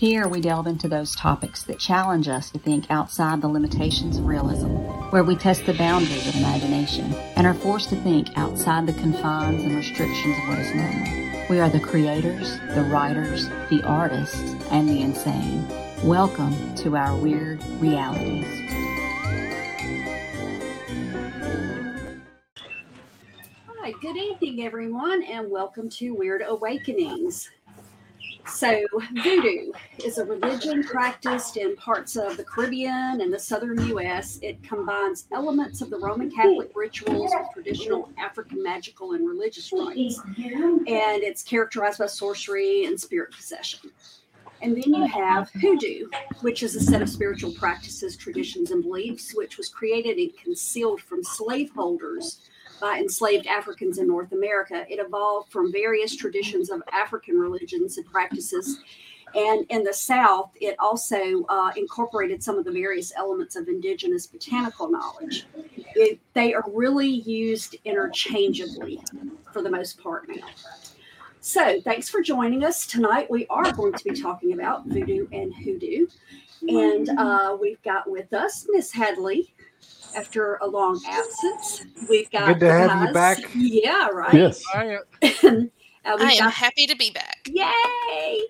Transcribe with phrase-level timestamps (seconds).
[0.00, 4.24] Here we delve into those topics that challenge us to think outside the limitations of
[4.24, 4.68] realism,
[5.10, 9.62] where we test the boundaries of imagination and are forced to think outside the confines
[9.62, 11.46] and restrictions of what is normal.
[11.50, 15.68] We are the creators, the writers, the artists, and the insane.
[16.02, 18.46] Welcome to our Wyrd Realities.
[23.68, 27.50] Hi, good evening, everyone, and welcome to Wyrd Awakenings.
[28.46, 28.84] So,
[29.22, 29.72] voodoo
[30.04, 34.38] is a religion practiced in parts of the Caribbean and the southern U.S.
[34.42, 40.20] It combines elements of the Roman Catholic rituals with traditional African magical and religious rites,
[40.36, 43.90] and it's characterized by sorcery and spirit possession.
[44.62, 46.08] And then you have hoodoo,
[46.42, 51.00] which is a set of spiritual practices, traditions, and beliefs, which was created and concealed
[51.00, 52.40] from slaveholders
[52.80, 54.84] by enslaved Africans in North America.
[54.88, 58.80] It evolved from various traditions of African religions and practices.
[59.34, 64.26] And in the South, it also uh, incorporated some of the various elements of indigenous
[64.26, 65.46] botanical knowledge.
[65.94, 69.00] It, they are really used interchangeably
[69.52, 70.46] for the most part now.
[71.42, 73.30] So, thanks for joining us tonight.
[73.30, 76.06] We are going to be talking about voodoo and hoodoo.
[76.68, 79.54] And uh, we've got with us Miss Hadley
[80.16, 81.84] after a long absence.
[82.08, 83.38] We've got Good to have you back.
[83.54, 84.34] Yeah, right.
[84.34, 84.62] Yes.
[84.74, 84.78] uh,
[85.22, 87.48] I we've am got, happy to be back.
[87.50, 88.42] yay!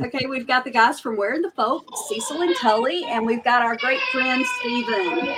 [0.00, 3.44] Okay, we've got the guys from Where in the Folk, Cecile and Tully, and we've
[3.44, 5.34] got our great friend Steven.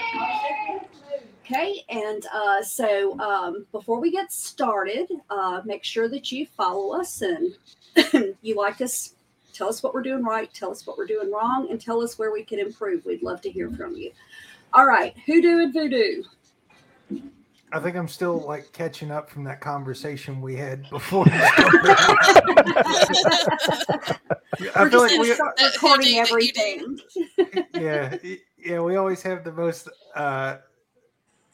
[1.44, 6.98] Okay, and uh, so um, before we get started, uh, make sure that you follow
[6.98, 7.55] us and
[8.42, 9.14] you like us.
[9.53, 12.19] Tell us what we're doing right, tell us what we're doing wrong, and tell us
[12.19, 13.05] where we can improve.
[13.05, 14.12] We'd love to hear from you.
[14.72, 16.22] All right, hoodoo and voodoo.
[17.72, 21.24] I think I'm still like catching up from that conversation we had before.
[21.30, 21.62] I
[24.76, 26.98] We're feel just like we, start recording hoodoo that you everything.
[27.74, 28.16] yeah,
[28.58, 30.58] yeah, we always have the most uh,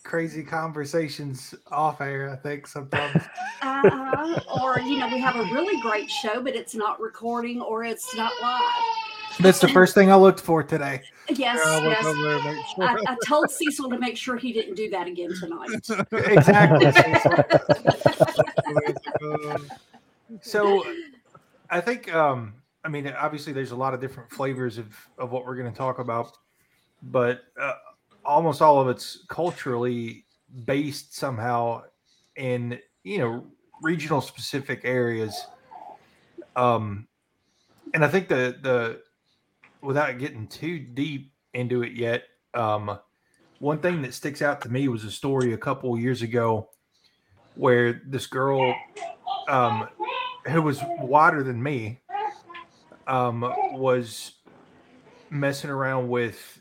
[0.05, 2.31] crazy conversations off air.
[2.31, 3.22] I think sometimes.
[3.62, 7.84] uh, or you know we have a really great show but it's not recording or
[7.84, 9.06] it's not live
[9.41, 11.03] That's the first thing I looked for today.
[11.29, 12.85] yes I yes there sure.
[12.85, 15.69] I, I told Cecile to make sure he didn't do that again tonight
[16.13, 16.93] Exactly.
[16.93, 17.45] Cecile.
[20.43, 20.85] So
[21.71, 22.55] i think um
[22.85, 25.77] i mean obviously there's a lot of different flavors of of what we're going to
[25.77, 26.37] talk about
[27.03, 27.75] but uh,
[28.25, 30.25] almost all of it's culturally
[30.65, 31.83] based somehow
[32.37, 33.45] in you know
[33.83, 35.47] regional specific areas
[36.57, 37.07] um
[37.95, 39.01] and i think the the
[39.82, 42.98] without getting too deep into it yet um
[43.59, 46.69] one thing that sticks out to me was a story a couple years ago
[47.54, 48.75] where this girl
[49.48, 49.88] um
[50.47, 52.00] who was wider than me
[53.06, 53.41] um
[53.72, 54.32] was
[55.31, 56.60] messing around with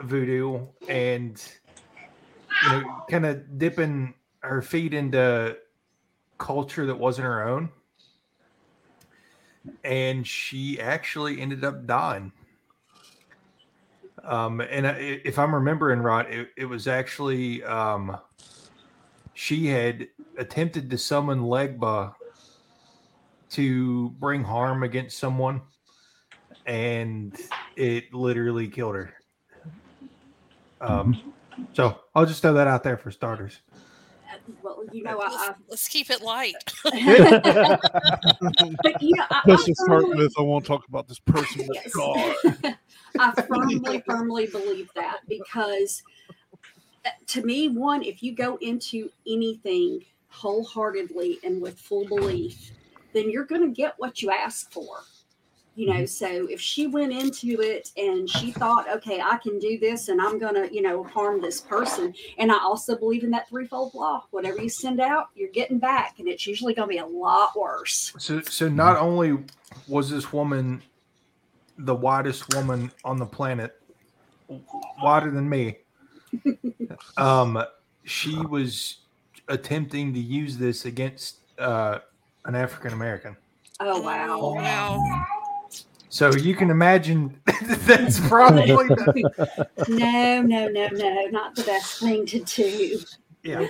[0.00, 1.42] voodoo and
[2.64, 5.56] you know kind of dipping her feet into
[6.38, 7.70] culture that wasn't her own
[9.84, 12.32] and she actually ended up dying.
[14.22, 14.92] Um and I,
[15.24, 18.16] if i'm remembering right it, it was actually um
[19.34, 20.08] she had
[20.38, 22.14] attempted to summon legba
[23.50, 25.60] to bring harm against someone
[26.64, 27.36] and
[27.76, 29.12] it literally killed her.
[30.80, 31.34] Um
[31.74, 33.60] so i'll just throw that out there for starters
[34.62, 36.54] well you know Let's, I, let's keep it light.
[36.86, 37.78] I
[38.82, 41.66] but you know I, Let's I just start with I won't talk about this person
[41.72, 41.92] Yes.
[43.18, 46.02] I firmly, firmly believe that because
[47.04, 52.72] uh, to me, one, if you go into anything wholeheartedly and with full belief,
[53.12, 55.04] then you're going to get what you ask for.
[55.76, 59.78] You know, so if she went into it and she thought, okay, I can do
[59.78, 62.14] this and I'm going to, you know, harm this person.
[62.38, 64.24] And I also believe in that threefold law.
[64.30, 66.20] Whatever you send out, you're getting back.
[66.20, 68.12] And it's usually going to be a lot worse.
[68.18, 69.38] so so not only
[69.88, 70.82] was this woman
[71.78, 73.74] the widest woman on the planet
[75.02, 75.76] wider than me
[77.16, 77.62] um
[78.04, 78.98] she was
[79.48, 81.98] attempting to use this against uh
[82.44, 83.36] an african american
[83.80, 84.54] Oh, wow.
[84.54, 85.26] Wow.
[86.14, 87.36] So you can imagine
[87.80, 93.00] that's probably the, No, no, no, no, not the best thing to do.
[93.42, 93.66] yeah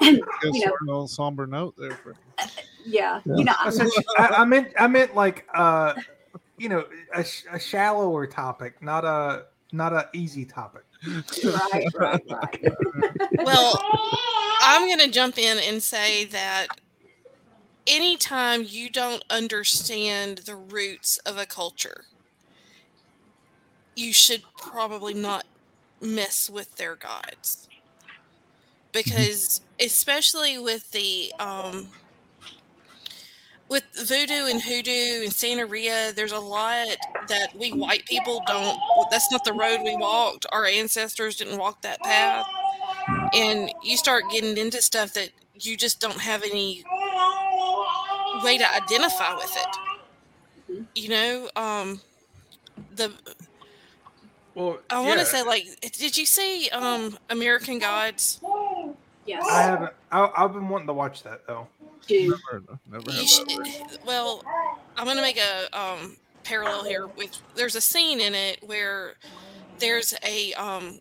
[0.00, 1.92] and, you know, a little somber note there.
[1.92, 2.14] For,
[2.86, 5.92] yeah, you know, I, I, I, I meant I meant like uh
[6.56, 10.84] you know a, a shallower topic not a not a easy topic
[11.44, 12.72] right, right, right.
[13.44, 13.78] Well,
[14.62, 16.68] I'm going to jump in and say that
[17.86, 22.06] anytime you don't understand the roots of a culture,
[23.94, 25.44] you should probably not
[26.00, 27.68] mess with their gods.
[28.92, 31.92] Because especially with the um
[33.68, 36.96] with voodoo and hoodoo and santeria there's a lot
[37.28, 38.78] that we white people don't
[39.10, 40.46] that's not the road we walked.
[40.52, 42.46] Our ancestors didn't walk that path.
[43.34, 46.84] And you start getting into stuff that you just don't have any
[48.46, 52.00] way to identify with it you know um
[52.96, 53.12] the
[54.54, 58.40] Well, I want yeah, to say, like, did you see um American Gods?
[59.26, 59.44] Yes.
[59.50, 59.92] I haven't.
[60.10, 61.68] I, I've been wanting to watch that though.
[62.06, 62.34] do.
[62.50, 63.98] Never, never should, that.
[64.06, 64.42] well,
[64.96, 67.36] I'm gonna make a um parallel here with.
[67.54, 69.14] There's a scene in it where
[69.78, 71.00] there's a um.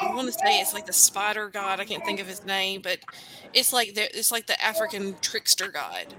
[0.00, 1.80] I want to say it's like the spider god.
[1.80, 2.98] I can't think of his name, but
[3.52, 6.14] it's like the, it's like the African trickster god.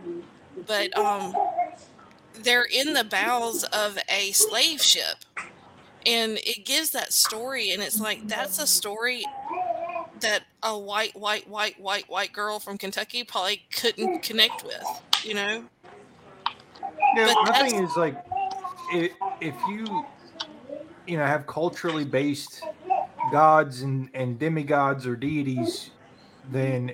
[0.67, 1.33] But um,
[2.33, 5.17] they're in the bowels of a slave ship,
[6.05, 9.25] and it gives that story, and it's like that's a story
[10.23, 14.85] that a white, white, white, white, white girl from Kentucky probably couldn't connect with.
[15.23, 15.63] You know?
[17.15, 18.17] Yeah, But my thing is like,
[18.91, 19.11] if,
[19.41, 20.05] if you,
[21.07, 22.63] you know, have culturally based
[23.33, 25.89] gods and and demigods or deities,
[26.51, 26.93] then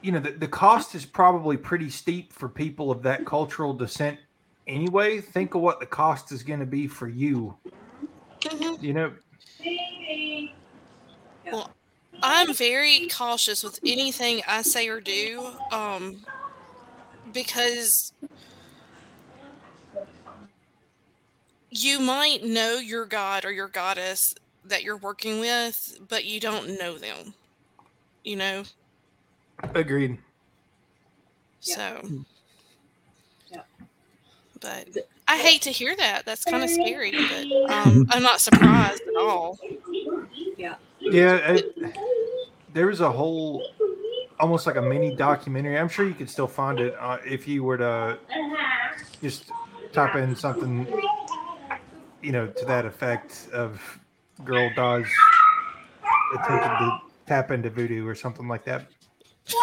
[0.00, 4.18] you know the, the cost is probably pretty steep for people of that cultural descent
[4.66, 5.20] anyway.
[5.20, 7.54] Think of what the cost is going to be for you.
[8.40, 8.82] Mhm.
[8.82, 9.12] you know?
[11.52, 11.70] Well,
[12.22, 16.24] I'm very cautious with anything I say or do, um,
[17.34, 18.14] because
[21.68, 24.34] you might know your god or your goddess
[24.68, 27.34] that you're working with, but you don't know them.
[28.24, 28.64] You know,
[29.74, 30.18] agreed
[31.60, 32.00] so.
[33.50, 33.60] Yeah.
[34.60, 34.88] But
[35.28, 36.24] I hate to hear that.
[36.24, 39.58] That's kind of scary, but um, I'm not surprised at all.
[41.00, 41.74] yeah it,
[42.72, 43.62] there was a whole
[44.40, 47.62] almost like a mini documentary i'm sure you could still find it uh, if you
[47.62, 48.18] were to
[49.22, 49.50] just
[49.92, 50.86] type in something
[52.22, 53.80] you know to that effect of
[54.44, 55.06] girl does
[56.34, 58.86] attempted to tap into voodoo or something like that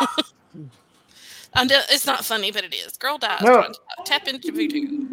[1.55, 2.97] I it's not funny, but it is.
[2.97, 3.41] Girl dies.
[3.43, 3.61] No.
[3.61, 3.73] to
[4.05, 5.05] Tap into voodoo.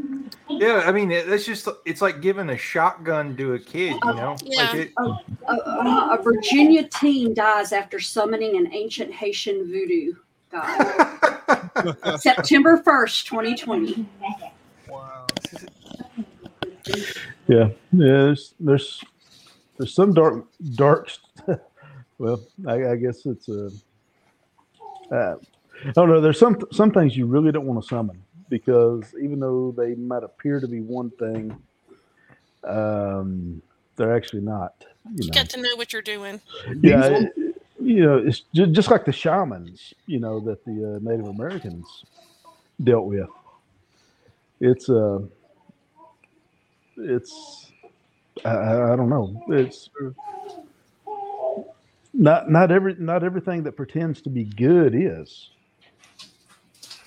[0.48, 4.14] yeah i mean it, it's just it's like giving a shotgun to a kid you
[4.14, 4.74] know like Yeah.
[4.76, 10.14] it, A, a, a Virginia teen dies after summoning an ancient Haitian voodoo
[10.50, 12.16] god.
[12.18, 14.06] September 1st, 2020.
[14.88, 15.26] Wow.
[16.86, 16.96] Yeah,
[17.48, 17.68] yeah.
[17.92, 19.04] There's there's
[19.80, 20.44] there's some dark
[20.74, 21.10] dark.
[22.18, 23.70] well, I, I guess it's a.
[25.10, 25.36] Uh,
[25.86, 26.20] I don't know.
[26.20, 30.22] There's some some things you really don't want to summon because even though they might
[30.22, 31.56] appear to be one thing,
[32.64, 33.62] um,
[33.96, 34.74] they're actually not.
[35.14, 35.34] You You know.
[35.34, 36.40] got to know what you're doing.
[36.82, 40.98] yeah, it- you know, it's just, just like the shamans, you know, that the uh,
[41.10, 42.04] Native Americans
[42.84, 43.30] dealt with.
[44.60, 45.20] It's uh,
[46.98, 47.69] it's
[48.44, 49.42] I, I I don't know.
[49.48, 49.88] It's
[52.12, 55.50] not not every not everything that pretends to be good is.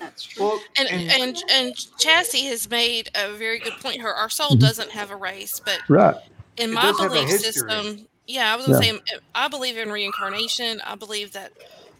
[0.00, 0.44] That's true.
[0.44, 4.00] well, And and- and and Chassie has made a very good point.
[4.00, 4.60] Her our soul Mhm.
[4.60, 6.16] doesn't have a race, but Right.
[6.56, 9.00] in It my does have a belief system, yeah, I was gonna say um,
[9.34, 10.80] I believe in reincarnation.
[10.82, 11.52] I believe that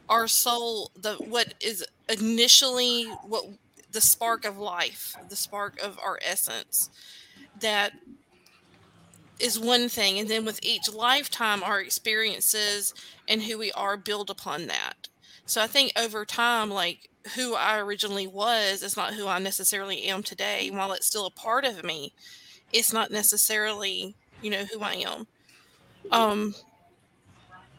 [0.09, 3.45] our soul, the what is initially what
[3.91, 6.91] the spark of life, the spark of our essence,
[7.61, 7.93] that
[9.45, 12.95] is one thing, and then with each lifetime, our experiences
[13.29, 15.09] and who we are build upon that.
[15.45, 20.05] So I think over time, like who I originally was is not who I necessarily
[20.05, 20.71] am today.
[20.73, 22.15] While it's still a part of me,
[22.73, 25.27] it's not necessarily, you know, who I am.
[26.11, 26.55] Um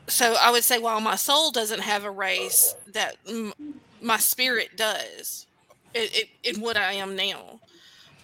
[0.07, 3.53] so I would say while my soul doesn't have a race, that m-
[4.01, 5.47] my spirit does.
[5.95, 7.59] It, in what I am now.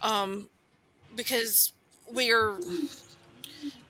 [0.02, 0.50] Um
[1.16, 1.74] because
[2.12, 2.60] we're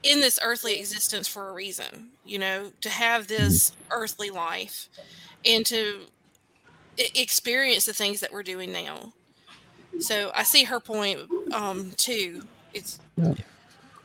[0.03, 4.89] in this earthly existence for a reason, you know, to have this earthly life
[5.46, 6.01] and to
[6.98, 9.13] experience the things that we're doing now.
[10.00, 11.20] So I see her point
[11.53, 12.43] um, too.
[12.74, 13.34] It's, Yeah.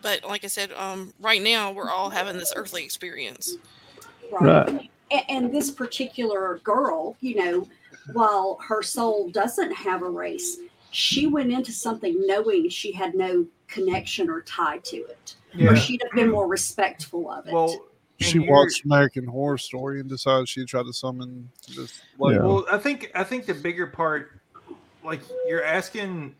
[0.02, 3.56] but like I said, um, right now we're all having this earthly experience.
[4.30, 4.88] Right.
[5.10, 7.68] And, and this particular girl, you know,
[8.12, 10.58] while her soul doesn't have a race,
[10.90, 15.70] she went into something knowing she had no connection or tie to it, yeah.
[15.70, 17.52] or she'd have been more respectful of it.
[17.52, 17.86] well
[18.18, 22.00] She watched American Horror Story and decided she'd try to summon this.
[22.18, 22.42] Like, Yeah.
[22.42, 24.32] Well, I think I think the bigger part,
[25.04, 26.34] like you're asking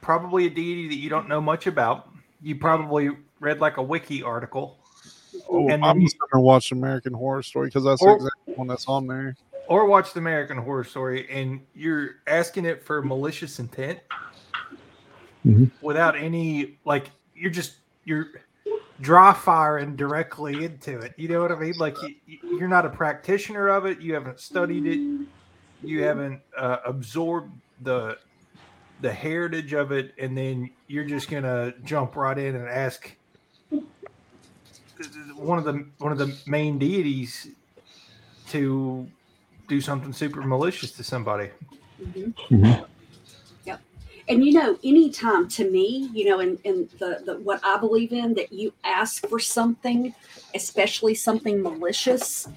[0.00, 2.08] probably a deity that you don't know much about.
[2.42, 4.78] You probably read like a wiki article,
[5.48, 8.86] Oh, And I'm just gonna watch American Horror Story because that's the exact one that's
[8.86, 9.36] on there.
[9.68, 13.98] or watch the American Horror Story, and you're asking it for malicious intent
[15.46, 15.70] Mhm.
[15.82, 18.28] without any like you're just you're
[19.00, 21.12] dry firing directly into it.
[21.16, 21.74] You know what I mean?
[21.78, 21.96] Like
[22.26, 24.00] you, you're not a practitioner of it.
[24.00, 25.26] You haven't studied it.
[25.82, 28.18] You haven't uh, absorbed the
[29.00, 33.14] the heritage of it, and then you're just gonna jump right in and ask
[35.36, 37.48] one of the one of the main deities
[38.48, 39.06] to
[39.68, 41.50] do something super malicious to somebody.
[42.50, 42.86] Mhm.
[44.28, 44.36] Yep.
[44.36, 48.12] And you know, anytime to me, you know, in, in the, the what I believe
[48.12, 50.14] in, that you ask for something,
[50.54, 52.48] especially something malicious,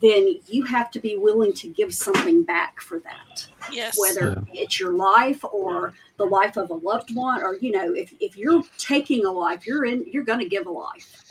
[0.00, 3.46] then you have to be willing to give something back for that.
[3.72, 3.98] Yes.
[3.98, 8.12] Whether it's your life or the life of a loved one, or you know, if,
[8.20, 11.22] if you're taking a life, you're in you're gonna give a life.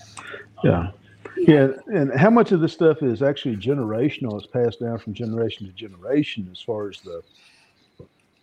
[0.63, 0.91] Yeah.
[1.37, 1.45] you.
[1.47, 4.37] Yeah, and how much of this stuff is actually generational?
[4.37, 7.21] It's passed down from generation to generation as far as the,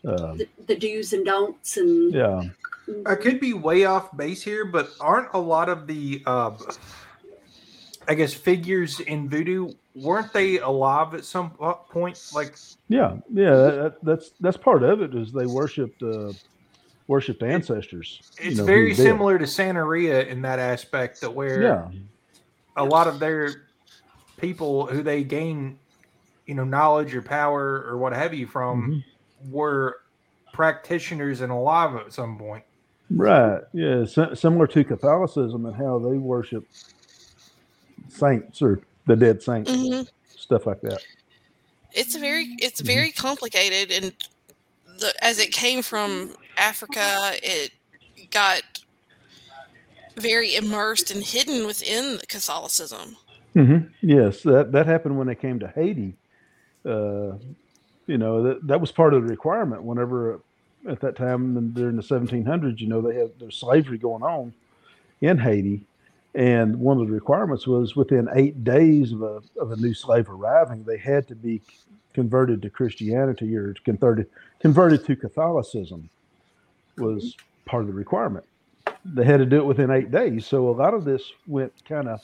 [0.07, 2.45] um, The, the do's and don'ts and yeah,
[3.07, 6.52] I could be way off base here, but aren't a lot of the, uh,
[8.09, 11.50] I guess, figures in voodoo weren't they alive at some
[11.90, 12.16] point?
[12.35, 12.54] Like,
[12.88, 13.54] yeah, yeah.
[13.57, 15.14] That, that- that's that's part of it.
[15.14, 16.33] Is they worshipped uh,
[17.07, 18.23] worshipped ancestors.
[18.40, 18.97] you it's know, very were dead.
[18.97, 21.88] similar to Santeria in that aspect, that where Yeah,
[22.76, 23.54] a lot of their
[24.38, 25.78] people who they gain,
[26.47, 29.04] you know, knowledge or power or what have you from mhm.
[29.49, 29.97] Were
[30.53, 32.65] practitioners and alive at some point.
[33.11, 33.63] right.
[33.73, 36.67] Yeah, si- similar to Catholicism and how they worship
[38.09, 40.03] saints or the dead saints, hmm
[40.37, 41.01] stuff like that.
[41.93, 42.87] It's very it's Mhm.
[42.87, 44.13] very complicated, and
[44.99, 47.73] the, as it came from Africa, it
[48.31, 48.63] got
[50.17, 53.17] very immersed and hidden within Catholicism.
[53.55, 56.17] hmm Yes, that that happened when they came to Haiti.
[56.85, 57.33] Uh,
[58.11, 59.85] you know that that was part of the requirement.
[59.85, 64.23] Whenever uh, at that time during the 1700s, you know they had there's slavery going
[64.23, 64.52] on
[65.21, 65.87] in Haiti,
[66.35, 70.29] and one of the requirements was within eight days of a of a new slave
[70.29, 71.62] arriving, they had to be
[72.12, 76.11] converted to Christianity or converted converted to Catholicism
[76.99, 78.45] was part of the requirement.
[79.05, 80.47] They had to do it within eight days.
[80.47, 82.21] So a lot of this went kind of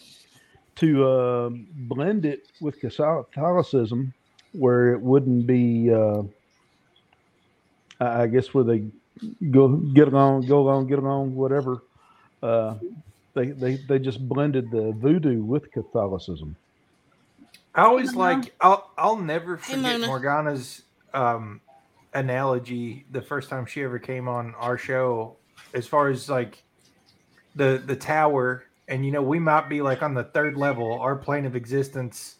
[0.76, 4.12] to um blend it with Catholicism,
[4.57, 6.23] where it wouldn't be, uh,
[8.01, 8.91] I I guess, where they
[9.51, 11.85] go get along, go along, get along, whatever.
[12.43, 12.77] Uh,
[13.35, 16.57] they, they they just blended the voodoo with Catholicism.
[17.75, 20.07] I always Hey, like I'll I'll never forget Mona.
[20.07, 20.83] Morgana's
[21.15, 21.63] um
[22.15, 25.39] analogy the first time she ever came on our show
[25.75, 26.65] as far as like
[27.55, 31.17] the the tower and you know we might be like on the third level our
[31.17, 32.37] plane of existence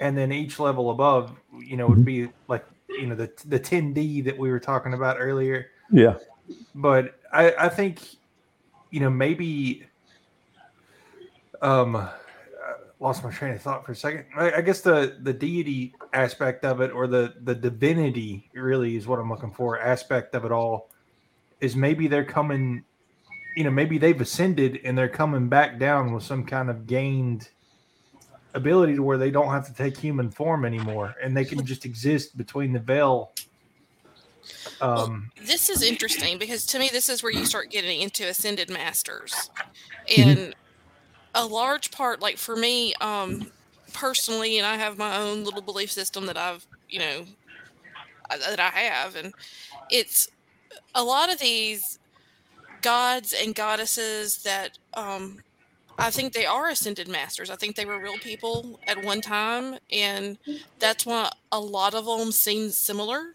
[0.00, 4.24] and then each level above you know would be like you know the the 10D
[4.24, 5.68] that we were talking about earlier.
[5.90, 6.16] Yeah,
[6.74, 8.02] but I, I think
[8.90, 9.86] you know maybe
[11.62, 12.08] um uh,
[13.00, 14.26] lost my train of thought for a second.
[14.36, 19.06] I, I guess the the deity aspect of it or the the divinity really is
[19.06, 20.90] what i'm looking for aspect of it all
[21.60, 22.82] is maybe they're coming
[23.56, 27.50] you know maybe they've ascended and they're coming back down with some kind of gained
[28.56, 31.84] ability to where they don't have to take human form anymore and they can just
[31.84, 33.32] exist between the veil
[34.80, 38.70] um This is interesting because to me, this is where you start getting into ascended
[38.70, 39.50] masters,
[40.16, 40.40] Mm-hmm.
[40.44, 40.54] and
[41.34, 43.50] a large part, like for me, um,
[43.94, 47.26] personally, and I have my own little belief system that I've, you know,
[48.30, 49.32] that I have, and
[49.90, 50.28] it's
[50.94, 51.98] a lot of these
[52.82, 55.42] gods and goddesses that um,
[55.98, 57.50] I think they are ascended masters.
[57.50, 60.38] I think they were real people at one time, and
[60.78, 63.34] that's why a lot of them seem similar.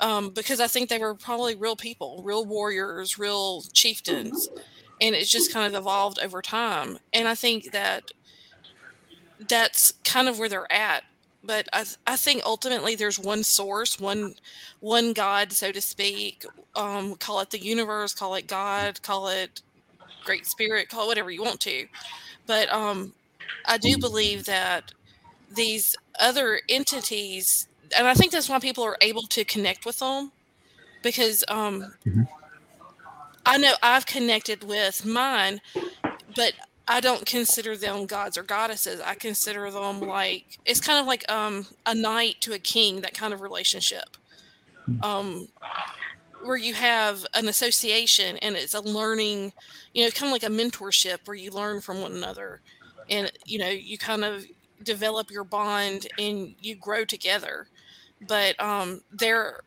[0.00, 4.48] Um, because I think they were probably real people, real warriors, real chieftains,
[5.00, 6.98] and it's just kind of evolved over time.
[7.12, 8.10] And I think that
[9.48, 11.04] that's kind of where they're at.
[11.44, 14.34] But I, I think ultimately there's one source, one
[14.80, 16.44] one God, so to speak.
[16.74, 19.62] Um, call it the universe, call it God, call it
[20.24, 21.86] Great Spirit, call whatever you want to.
[22.46, 23.12] But um,
[23.66, 24.92] I do believe that
[25.54, 30.32] these other entities, and I think that's why people are able to connect with them,
[31.02, 32.28] because um, Mhm.
[33.44, 35.60] I know I've connected with mine,
[36.36, 36.52] but
[36.86, 39.00] I don't consider them gods or goddesses.
[39.00, 43.14] I consider them like it's kind of like um, a knight to a king, that
[43.14, 44.16] kind of relationship.
[45.02, 45.48] Um,
[46.42, 49.52] where you have an association and it's a learning,
[49.94, 52.60] you know, kind of like a mentorship where you learn from one another,
[53.10, 54.44] and you know, you kind of
[54.82, 57.68] develop your bond and you grow together.
[58.26, 59.60] But um, they're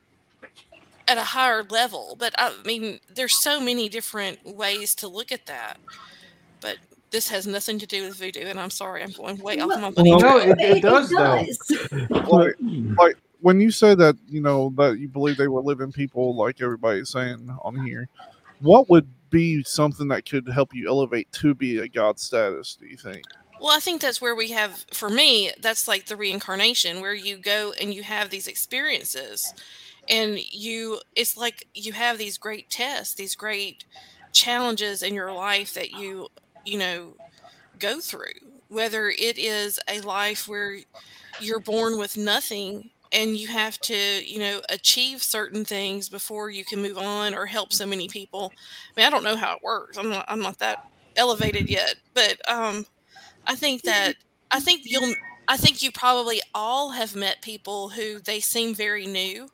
[1.08, 2.16] at a higher level.
[2.20, 5.78] But I mean, there's so many different ways to look at that.
[6.62, 6.78] But
[7.12, 9.92] this has nothing to do with voodoo, and I'm sorry, I'm going way off my
[9.92, 10.38] bunny No, trail.
[10.40, 11.46] it, it does though.
[12.30, 12.56] Like,
[12.98, 16.64] like when you say that, you know, that you believe they were living people like
[16.64, 18.10] everybody's saying on here,
[18.60, 22.88] what would be something that could help you elevate to be a god status, do
[22.88, 23.24] you think?
[23.62, 27.38] Well, I think that's where we have, for me, that's like the reincarnation, where you
[27.38, 29.54] go and you have these experiences,
[30.10, 33.86] and you, it's like you have these great tests, these great
[34.32, 36.30] challenges in your life that you,
[36.66, 37.14] you know,
[37.78, 38.42] go through.
[38.70, 40.80] Whether it is a life where
[41.40, 46.66] you're born with nothing and you have to, you know, achieve certain things before you
[46.66, 48.54] can move on or help so many people.
[48.98, 49.98] I mean, I don't know how it works.
[49.98, 50.80] I'm not, I'm not that
[51.18, 52.86] elevated yet, but um,
[53.48, 54.16] I think that
[54.52, 55.16] I think you'll
[55.48, 59.50] I think you probably all have met people who they seem very new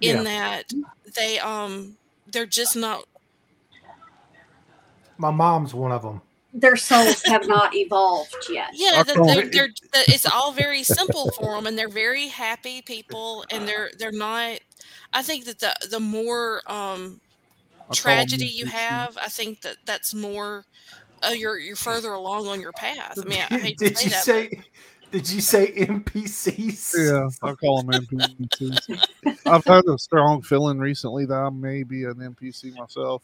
[0.00, 0.24] in Yeah.
[0.24, 0.74] that
[1.16, 3.04] they um they're just not
[5.16, 6.22] My mom's one of them.
[6.60, 8.70] Their souls have not evolved yet.
[8.72, 11.88] yeah I that call they're, they're that it's all very simple for them and they're
[11.88, 14.58] very happy people and they're they're not
[15.12, 17.20] I think that the the more um
[17.90, 20.64] I call 'em tragedy you have I think that that's more
[21.22, 23.18] uh, you're you're further along on your path.
[23.24, 24.24] I mean, I hate did to say you that.
[24.24, 24.50] say?
[25.10, 26.94] Did you say NPCs?
[26.96, 28.88] Yeah, I call them NPCs.
[29.46, 33.22] I've had a strong feeling recently that I may be an NPC myself.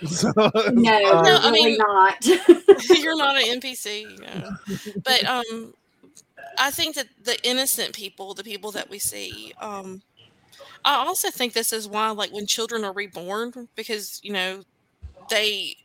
[0.06, 2.26] So, No, Uh, No, I mean- not.
[2.98, 4.50] you're not an NPC, you know.
[5.04, 5.74] But um,
[6.58, 10.02] I think that the innocent people, the people that we see, um,
[10.84, 14.62] I also think this is why, like, when children are reborn, because you know,
[15.28, 15.76] they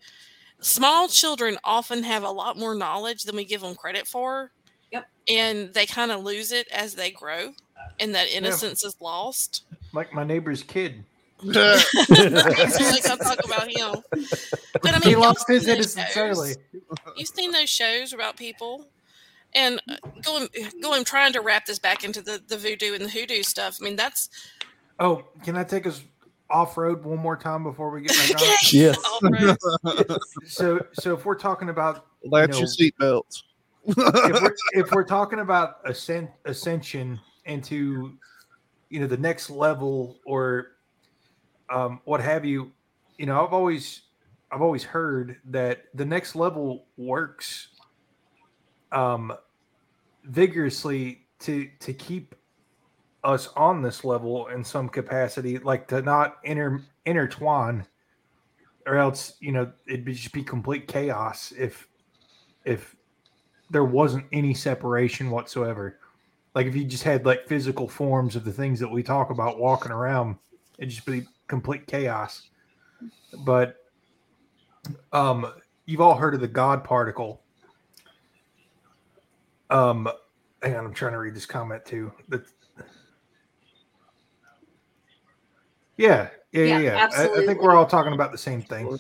[0.61, 4.51] small children often have a lot more knowledge than we give them credit for.
[4.91, 5.05] Yep.
[5.29, 7.53] And they kind of lose it as they grow,
[7.99, 9.63] and that innocence is lost.
[9.93, 11.03] Like my neighbor's kid.
[11.53, 13.95] Like I'll talk about him.
[14.81, 16.39] But I mean, he y'all lost seen his those innocence shows?
[16.39, 16.55] early.
[17.17, 18.87] You've seen those shows about people,
[19.53, 20.47] and uh, going
[20.81, 23.77] going trying to wrap this back into the the voodoo and the hoodoo stuff.
[23.81, 24.29] I mean, that's
[24.99, 26.03] Oh, can I take us
[26.49, 28.47] off road one more time before we get back on?
[28.71, 28.97] Yes.
[30.47, 33.43] So, so if we're talking about Latch know- your seatbelts.
[33.87, 38.13] if we're, if we're talking about ascent, ascension into
[38.89, 40.74] you know the next level or
[41.69, 42.71] um, what have you
[43.17, 44.03] you know i've always
[44.51, 47.69] i've always heard that the next level works
[48.91, 49.33] um,
[50.23, 52.35] vigorously to to keep
[53.23, 57.85] us on this level in some capacity like to not inter intertwine
[58.85, 61.87] or else you know it'd just be complete chaos if
[62.65, 62.95] if
[63.69, 65.99] there wasn't any separation whatsoever.
[66.53, 69.59] Like if you just had like physical forms of the things that we talk about
[69.59, 70.37] walking around,
[70.77, 72.49] it'd just be complete chaos.
[73.45, 73.77] But
[75.11, 75.51] um
[75.85, 77.41] you've all heard of the God particle.
[79.69, 80.07] Um
[80.61, 82.11] hang on, I'm trying to read this comment too.
[82.29, 82.43] The,
[85.97, 87.09] yeah, yeah, yeah, Yeah, yeah.
[87.13, 88.97] I, I think we're all talking about the same thing.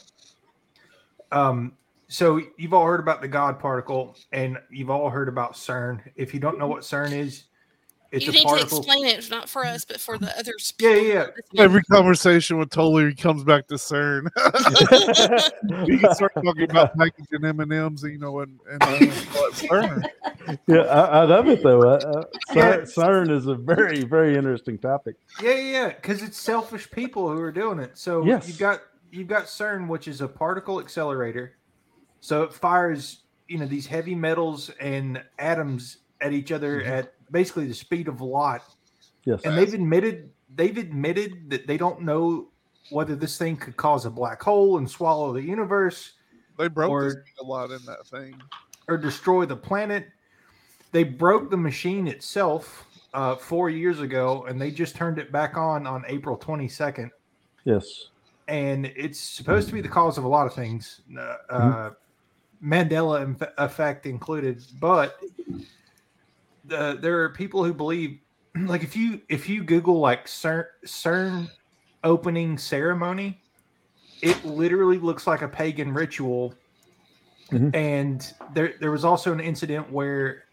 [1.31, 1.73] Um,
[2.07, 6.01] so you've all heard about the God particle, and you've all heard about CERN.
[6.15, 7.45] If you don't know what CERN is,
[8.11, 8.77] it's you a need to particle.
[8.79, 10.73] explain it, not for us, but for the others.
[10.79, 11.63] Yeah, yeah, yeah.
[11.63, 14.27] Every conversation with Tully comes back to CERN.
[15.87, 18.87] we can start talking about packaging M and M's, you know, and, and uh,
[19.51, 20.03] CERN.
[20.67, 21.81] yeah, I, I love it though.
[21.81, 22.77] Uh, Yeah.
[22.77, 22.93] CERN,
[23.27, 25.15] CERN is a very, very interesting topic.
[25.41, 25.87] Yeah, yeah, yeah.
[25.89, 27.97] Because it's selfish people who are doing it.
[27.97, 28.47] So Yes.
[28.47, 31.55] you've got you've got CERN, which is a particle accelerator.
[32.21, 36.91] So it fires, you know, these heavy metals and atoms at each other Mm-hmm.
[36.91, 38.61] at basically the speed of light.
[39.25, 39.41] Yes.
[39.43, 42.49] And they've admitted they've admitted that they don't know
[42.91, 46.13] whether this thing could cause a black hole and swallow the universe
[46.57, 48.39] They broke Or- this thing a lot in that thing.
[48.87, 50.07] or destroy the planet.
[50.91, 55.57] They broke the machine itself uh, four years ago, and they just turned it back
[55.57, 57.09] on on April 22nd.
[57.65, 58.09] Yes.
[58.47, 61.89] And it's supposed to be the cause of a lot of things, uh, uh,
[62.63, 64.63] Mandela effect included.
[64.79, 65.19] But
[66.67, 68.19] the, there are people who believe,
[68.55, 71.49] like if you if you Google like CERN, CERN
[72.03, 73.41] opening ceremony,
[74.21, 76.53] it literally looks like a pagan ritual
[77.51, 80.45] and there there was also an incident where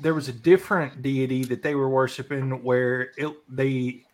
[0.00, 4.04] there was a different deity that they were worshiping where it they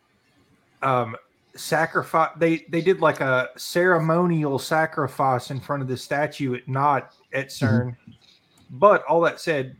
[0.83, 1.16] um,
[1.55, 2.31] sacrifice.
[2.37, 7.48] They they did like a ceremonial sacrifice in front of the statue at not at
[7.48, 7.96] CERN.
[8.70, 9.77] But all that said,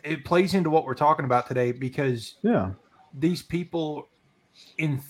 [0.04, 2.72] it plays into what we're talking about today because Yeah.
[3.14, 4.08] these people
[4.78, 5.00] in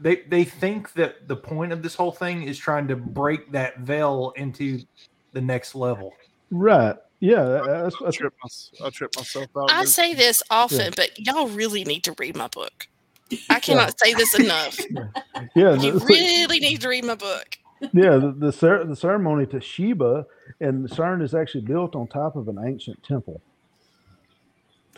[0.00, 3.78] they they think that the point of this whole thing is trying to break that
[3.80, 4.80] veil into
[5.32, 6.14] the next level.
[6.50, 6.96] Right.
[7.20, 7.44] Yeah.
[7.44, 9.70] that- That's, I that's trip, my, I trip myself out.
[9.70, 12.88] I say this often, but y'all really need to read my book.
[13.48, 14.80] I cannot say this enough.
[15.54, 15.74] yeah.
[15.74, 17.58] You really need to read my book.
[17.92, 18.16] Yeah.
[18.16, 20.26] The the, cer- the ceremony to Shiva
[20.60, 23.40] and the CERN is actually built on top of an ancient temple.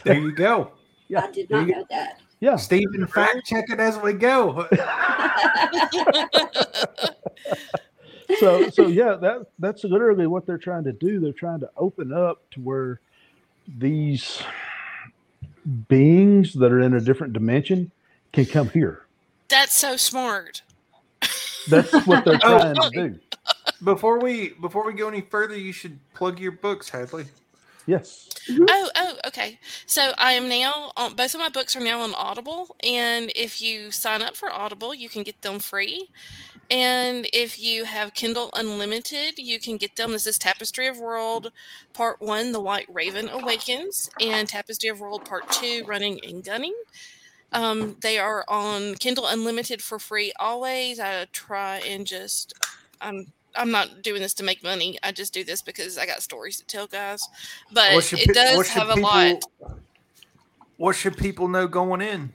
[0.04, 0.72] There you go.
[1.08, 2.20] Yeah, I did not you know that.
[2.40, 2.56] Yeah.
[2.56, 4.66] Steven, fact check it as we go.
[8.38, 12.12] so so yeah that that's literally what they're trying to do they're trying to open
[12.12, 13.00] up to where
[13.78, 14.42] these
[15.88, 17.90] beings that are in a different dimension
[18.32, 19.06] can come here
[19.48, 20.62] That's so smart.
[21.66, 23.20] That's what they're Oh, trying to do
[23.84, 27.26] Before we before we go any further, you should plug your books, Hadley.
[27.86, 28.66] yes mm-hmm.
[28.68, 29.58] Oh, oh, okay.
[29.86, 33.62] So I am now on both of my books are now on Audible, and if
[33.62, 36.10] you sign up for Audible, you can get them free.
[36.70, 40.12] And if you have Kindle Unlimited, you can get them.
[40.12, 41.52] This is Tapestry of World
[41.94, 46.74] Part One: The White Raven Awakens, and Tapestry of World Part Two: Running and Gunning.
[47.52, 50.98] Um, they are on Kindle Unlimited for free always.
[50.98, 52.54] I try and just
[53.00, 54.98] I'm I'm not doing this to make money.
[55.02, 57.28] I just do this because I got stories to tell, guys.
[57.72, 59.44] But it pe- does have a lot.
[60.76, 62.32] What should people know going in?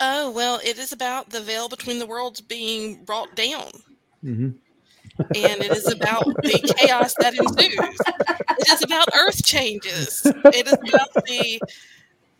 [0.00, 3.70] Oh well, it is about the veil between the worlds being brought down,
[4.22, 4.50] hmm
[5.34, 8.00] and it is about the chaos that ensues.
[8.58, 10.32] It is about earth changes.
[10.52, 11.62] It is about the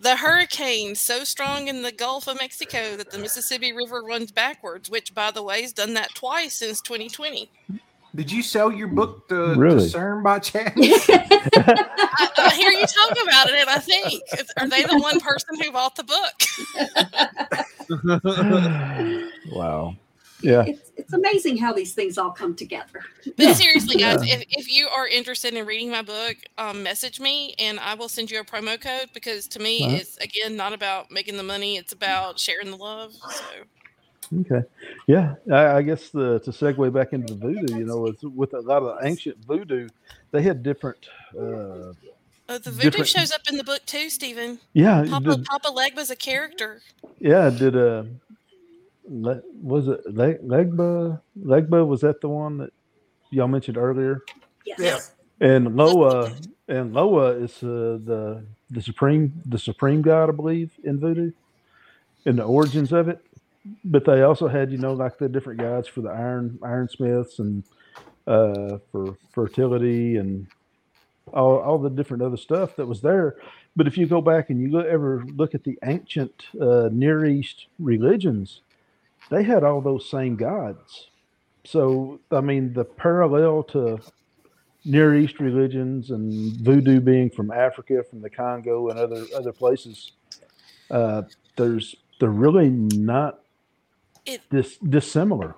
[0.01, 4.89] the hurricane so strong in the Gulf of Mexico that the Mississippi River runs backwards,
[4.91, 7.51] which, by the way, has done that twice since 2020.
[8.15, 9.89] Did you sell your book to, Really?
[9.89, 10.75] to CERN by chance?
[10.77, 14.23] I, I hear you talk about it, and I think,
[14.57, 16.35] are they the one person who bought the book?
[19.53, 19.95] wow
[20.43, 23.03] yeah It's, it's amazing how these things all come together.
[23.37, 24.37] But seriously, guys, Yeah.
[24.37, 28.09] if, if you are interested in reading my book, um, message me and I will
[28.09, 29.97] send you a promo code because to me, Uh-huh.
[30.01, 33.13] it's again not about making the money; it's about sharing the love.
[33.13, 33.45] So
[34.43, 34.63] okay
[35.09, 38.55] yeah I, I guess the to segue back into the voodoo you know with, with
[38.55, 39.89] a lot of ancient voodoo
[40.31, 40.99] they had different
[41.37, 41.93] uh
[42.49, 44.61] uh, the voodoo Different- shows up in the book too, Steven.
[44.73, 46.81] yeah Papa did, Papa Legba's a character.
[47.19, 48.05] yeah did uh
[49.11, 52.73] Le, was it Le, legba legba was that the one that
[53.31, 54.23] y'all mentioned earlier
[54.67, 54.79] Yes.
[54.81, 55.01] Yeah.
[55.41, 56.33] and loa
[56.69, 61.33] and loa is uh, the the supreme the supreme god i believe in voodoo
[62.27, 63.21] in the origins of it
[63.85, 67.65] but they also had you know like the different gods for the iron ironsmiths and
[68.27, 70.49] uh for fertility and
[71.33, 73.37] all, all the different other stuff that was there
[73.77, 77.25] but if you go back and you look, ever look at the ancient uh, near
[77.27, 78.63] east religions
[79.31, 81.09] they had all those same gods
[81.65, 83.99] so i mean the parallel to
[84.85, 90.13] near east religions and voodoo being from africa from the congo and other other places
[90.91, 91.23] uh,
[91.57, 93.41] there's they're really not
[94.27, 95.55] It- dis- dissimilar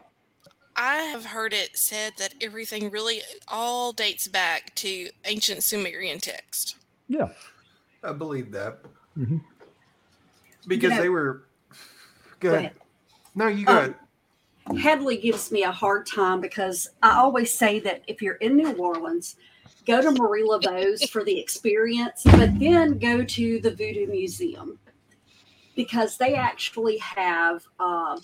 [0.75, 6.77] I have heard it said that everything really all dates back to ancient Sumerian text.
[7.09, 7.29] yeah
[8.03, 8.79] I believe that
[9.17, 9.43] Mhm.
[10.67, 11.45] because know- they were.
[12.41, 12.55] Go Good.
[12.59, 12.73] ahead.
[13.35, 14.81] No, you go Um, ahead.
[14.81, 18.73] Hadley gives me a hard time because I always say that if you're in New
[18.75, 19.37] Orleans,
[19.87, 24.79] go to Marie Laveau's for the experience, but then go to the Voodoo Museum
[25.75, 28.21] because they actually have uh,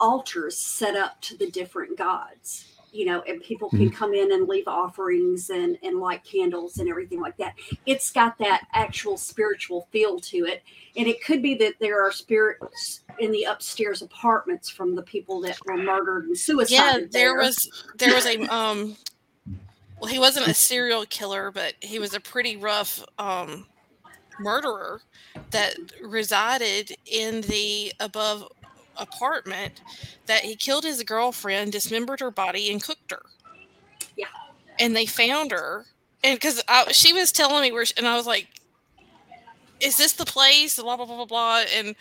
[0.00, 2.66] altars set up to the different gods.
[2.92, 6.88] You know, and people can come in and leave offerings and, and light candles and
[6.88, 7.54] everything like that.
[7.86, 10.62] It's got that actual spiritual feel to it.
[10.96, 15.40] And it could be that there are spirits in the upstairs apartments from the people
[15.42, 16.70] that were murdered and suicided.
[16.70, 17.12] Yeah, suicided.
[17.12, 18.96] there was there was a um
[20.00, 23.66] well he wasn't a serial killer, but he was a pretty rough um
[24.40, 25.00] murderer
[25.50, 28.48] that resided in the above
[28.96, 29.80] apartment
[30.26, 33.22] that he killed his girlfriend, dismembered her body and cooked her.
[34.16, 34.26] Yeah.
[34.78, 35.86] And they found her.
[36.22, 38.48] And cuz she was telling me where she, and I was like
[39.80, 40.76] is this the place?
[40.78, 41.64] blah blah blah blah blah.
[41.74, 41.96] And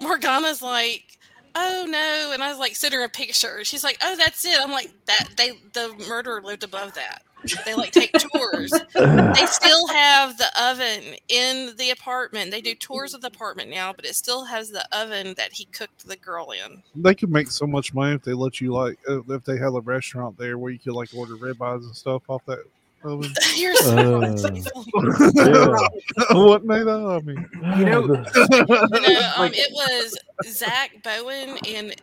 [0.00, 1.18] Morgana's like
[1.54, 2.30] oh no.
[2.32, 3.64] And i was like "Send her a picture.
[3.64, 4.58] She's like oh that's it.
[4.60, 7.22] I'm like that they the murderer lived above that
[7.64, 8.70] They like take tours.
[8.94, 12.50] They still have the oven in the apartment.
[12.50, 15.66] They do tours of the apartment now, but it still has the oven that he
[15.66, 16.82] cooked the girl in.
[16.96, 19.74] They could make so much money if they let you like uh, if they had
[19.74, 22.58] a restaurant there where you could like order ribeyes and stuff off that
[23.04, 23.32] oven.
[23.56, 24.84] You're so Uh, wonderful.
[25.36, 26.34] Yeah.
[26.36, 27.46] what made I mean,
[27.78, 31.94] You know, No, um, it was Zach Bowen and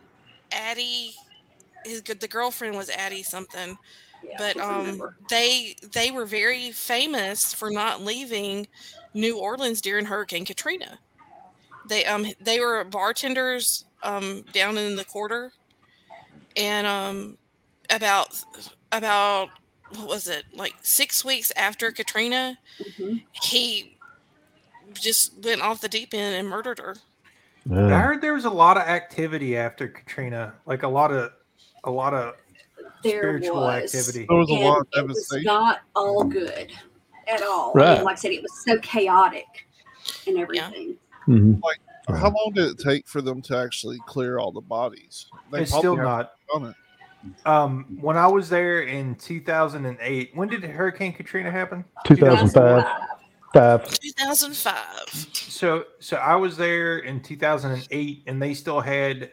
[0.52, 1.12] Addie.
[1.84, 3.76] His the girlfriend was Addie something,
[4.28, 8.66] Yeah, but um, they they were very famous for not leaving
[9.14, 10.98] New Orleans during Hurricane Katrina.
[11.88, 15.52] They um they were bartenders um down in the quarter,
[16.56, 17.38] and um
[17.90, 18.28] about
[18.92, 19.48] about
[19.94, 23.22] what was it like six weeks after Katrina, Mhm.
[23.44, 23.96] he
[24.94, 26.96] just went off the deep end and murdered her.
[27.70, 31.32] I heard there was a lot of activity after Katrina, like a lot of
[31.84, 32.34] a lot of
[33.06, 33.94] there spiritual was.
[33.94, 34.26] activity.
[34.28, 36.72] there was a And lot of it was not all good
[37.28, 37.72] at all.
[37.80, 39.44] I like I said, it was so chaotic
[40.26, 40.96] and everything.
[41.28, 41.60] Mhm.
[42.08, 45.26] How long did it take for them to actually clear all the bodies?
[45.50, 46.32] They it's still not.
[46.52, 46.76] done it.
[47.44, 51.84] Um, when I was there in 2008, when did Hurricane Katrina happen?
[52.04, 52.84] 2005.
[53.52, 53.88] Five.
[53.98, 55.08] 2005.
[55.32, 59.32] So, so I was there in 2008, and they still had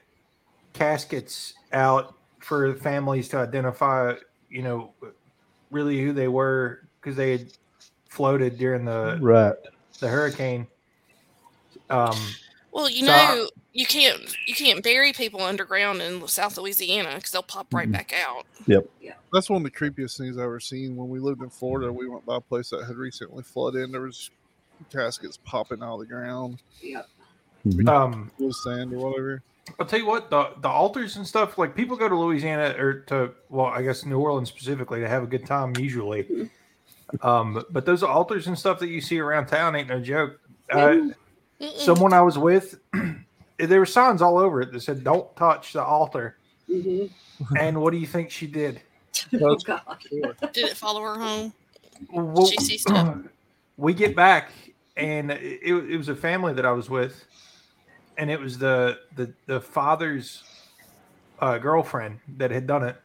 [0.73, 4.13] caskets out for families to identify,
[4.49, 4.93] you know,
[5.71, 7.53] really who they were because they had
[8.09, 9.55] floated during the Right.
[9.99, 10.67] the hurricane.
[11.89, 12.15] Um,
[12.71, 17.15] Well, you So I- know, you can't you can't bury people underground in South Louisiana
[17.15, 17.91] because they'll pop right Mhm.
[17.91, 18.45] back out.
[18.65, 18.89] Yep.
[18.99, 19.13] Yeah.
[19.31, 20.95] That's one of the creepiest things I've ever seen.
[20.95, 23.93] When we lived in Florida, we went by a place that had recently flooded, and
[23.93, 24.31] there was
[24.91, 27.07] caskets popping out of the ground, Yep.
[27.67, 27.87] Mhm.
[27.87, 29.43] um, sand or whatever.
[29.79, 31.57] I'll tell you what the the altars and stuff.
[31.57, 35.23] Like people go to Louisiana or to well, I guess New Orleans specifically to have
[35.23, 36.49] a good time usually.
[37.21, 40.39] Um, but those altars and stuff that you see around town ain't no joke.
[40.71, 41.09] Uh,
[41.77, 42.79] someone I was with,
[43.59, 47.11] there were signs all over it that said "Don't touch the altar." Mhm.
[47.59, 48.81] And what do you think she did?
[49.39, 49.81] Oh God.
[50.53, 51.53] Did it follow her home?
[52.11, 53.17] Well, She sees stuff.
[53.77, 54.51] we get back,
[54.97, 57.25] and it, it was a family that I was with,
[58.17, 60.43] and it was the the the father's
[61.39, 62.95] uh, girlfriend that had done it.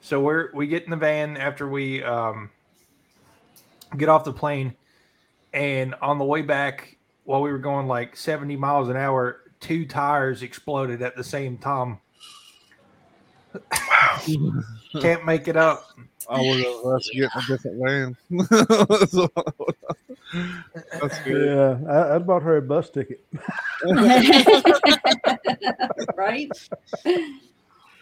[0.00, 2.50] So we're we get in the van after we um,
[3.96, 4.74] get off the plane,
[5.52, 9.86] and on the way back, while we were going like seventy miles an hour, two
[9.86, 11.98] tires exploded at the same time.
[13.54, 14.20] Wow!
[15.00, 15.90] Can't make it up.
[16.28, 18.16] I would have let's get a different van.
[21.00, 21.46] That's good.
[21.46, 23.24] Yeah, I, I bought her a bus ticket.
[26.16, 26.50] right?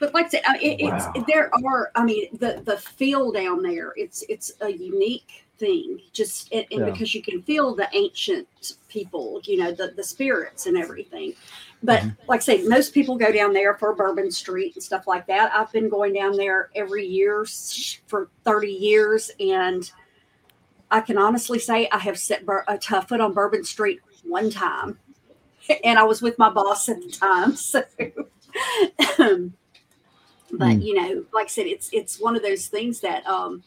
[0.00, 1.12] But like I said, I mean, it, Wow.
[1.14, 1.90] it's there are.
[1.94, 3.92] I mean, the the feel down there.
[3.96, 6.00] It's it's a unique thing.
[6.12, 6.90] Just and, and Yeah.
[6.90, 8.48] because you can feel the ancient
[8.88, 11.34] people, you know, the the spirits and everything.
[11.82, 15.26] But like I say, most people go down there for Bourbon Street and stuff like
[15.26, 15.52] that.
[15.54, 17.44] I've been going down there every year
[18.06, 19.90] for thirty years, and
[20.90, 24.48] I can honestly say I have set bur- a tough foot on Bourbon Street one
[24.50, 24.98] time,
[25.84, 27.56] and I was with my boss at the time.
[29.16, 29.50] So,
[30.52, 30.80] but Hmm.
[30.80, 33.62] you know, like I said, it's it's one of those things that um,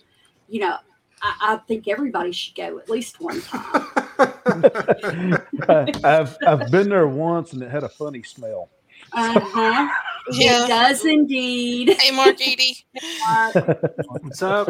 [0.47, 0.77] you know,
[1.21, 3.71] I, I think everybody should go at least one time.
[4.17, 8.69] I, I've I've been there once and it had a funny smell.
[9.13, 9.87] Uh-huh.
[10.31, 10.65] Yeah.
[10.65, 11.95] It does indeed.
[11.99, 12.85] Hey, Mark Edie.
[13.25, 13.51] Uh,
[14.07, 14.67] What's up?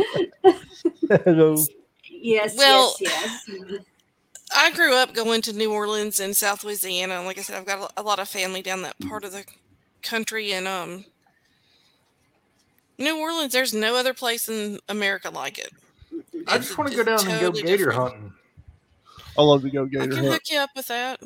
[1.25, 1.55] Hello.
[2.09, 3.81] yes, Well- yes, yes.
[4.55, 7.15] I grew up going to New Orleans and South Louisiana.
[7.15, 9.33] and Like I said, I've got a, a lot of family down that part of
[9.33, 9.43] the
[10.01, 11.03] country, and um,
[12.97, 13.51] New Orleans.
[13.53, 15.71] There's no other place in America like it.
[16.47, 17.99] I just want to go down and go gator different.
[17.99, 18.33] hunting.
[19.37, 20.03] I love to go gator.
[20.03, 20.33] I can hunt.
[20.33, 21.21] hook you up with that.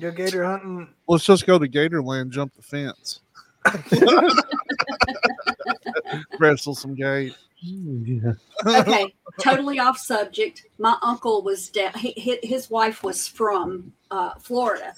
[0.00, 0.88] Go gator hunting.
[1.06, 3.20] Let's just go to Gatorland, jump the fence,
[6.38, 7.34] wrestle some gate.
[7.64, 8.32] Yeah.
[8.66, 10.66] okay, totally off subject.
[10.78, 11.92] My uncle was down.
[11.94, 14.94] He, his wife was from uh, Florida,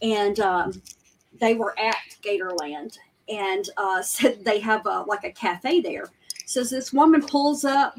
[0.00, 0.82] and um,
[1.40, 6.08] they were at Gatorland, and uh, said they have a, like a cafe there.
[6.46, 7.98] Says this woman pulls up,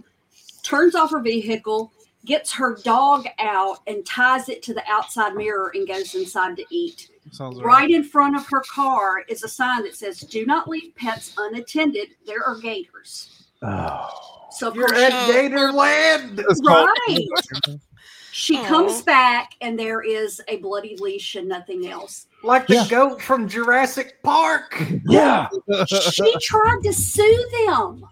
[0.65, 1.93] turns off her vehicle,
[2.25, 6.65] gets her dog out, and ties it to the outside mirror and goes inside to
[6.71, 7.09] eat.
[7.31, 7.65] Sounds right.
[7.65, 11.33] Right in front of her car is a sign that says, "Do not leave pets
[11.37, 12.09] unattended.
[12.25, 14.09] There are gators." Oh.
[14.51, 15.11] So of You're course, at.
[15.29, 16.39] Gatorland.
[16.49, 17.77] It's called- Right.
[18.31, 18.65] She Aw.
[18.67, 22.27] comes back and there is a bloody leash and nothing else.
[22.43, 22.87] Like the Yeah.
[22.89, 24.77] goat from Jurassic Park.
[25.07, 25.47] Yeah.
[25.87, 28.05] She tried to sue them.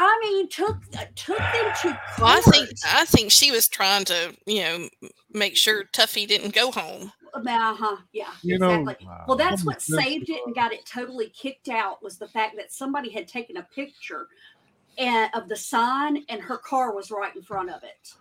[0.00, 2.18] I mean, took uh, took them to court.
[2.20, 4.88] Well, I think I think she was trying to, you know,
[5.32, 7.12] make sure Tuffy didn't go home.
[7.34, 9.08] Uh-huh, yeah, You know- exactly.
[9.26, 12.72] well, that's what saved it and got it totally kicked out was the fact that
[12.72, 14.26] somebody had taken a picture
[14.96, 18.12] and of the sign and her car was right in front of it,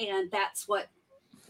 [0.00, 0.88] and that's what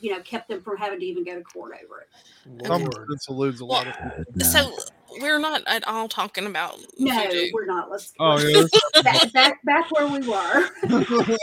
[0.01, 2.65] you know kept them from having to even go to court over it.
[2.65, 3.09] Common Lord.
[3.11, 4.45] sense eludes a lot of people.
[4.45, 4.73] So
[5.21, 7.51] we're not at all talking about No, voodoo.
[7.53, 7.91] we're not.
[7.91, 8.63] Let's Oh yeah,
[9.03, 10.69] back, back back where we were.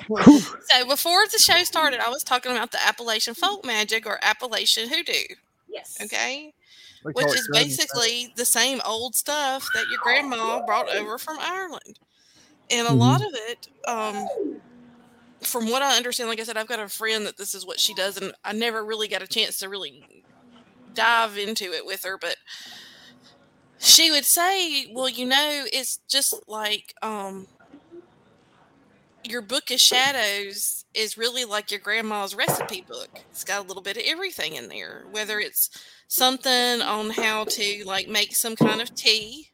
[0.69, 4.89] So before the show started, I was talking about the Appalachian folk magic or Appalachian
[4.89, 5.36] hoodoo.
[5.69, 5.97] yes.
[6.02, 6.54] Okay.
[7.04, 10.89] They which is it is Granny basically the same old stuff that your grandma brought
[10.89, 11.99] over from Ireland.
[12.69, 12.97] And a Mhm.
[12.99, 14.32] lot of it, um,
[15.43, 17.80] from what I understand, like I said, I've got a friend that this is what
[17.80, 20.06] she does, and I never really got a chance to really
[20.93, 22.38] dive into it with her, but
[23.84, 27.48] she would say, Well, you know, it's just like um
[29.24, 33.22] your book of shadows is really like your grandma's recipe book.
[33.32, 35.69] It's got a little bit of everything in there, whether it's
[36.08, 39.50] something on how to like make some kind of tea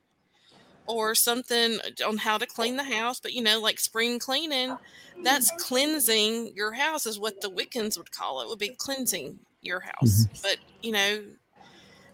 [0.88, 4.78] or something on how to clean the house but you know like spring cleaning
[5.24, 8.48] that's cleansing your house is what the wiccans would call it.
[8.50, 10.28] Would be cleansing your house.
[10.42, 11.24] But you know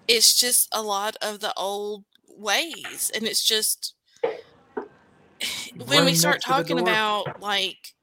[0.08, 3.94] it's just a lot of the old ways and it's just
[5.86, 7.94] when Room we start next to the talking about like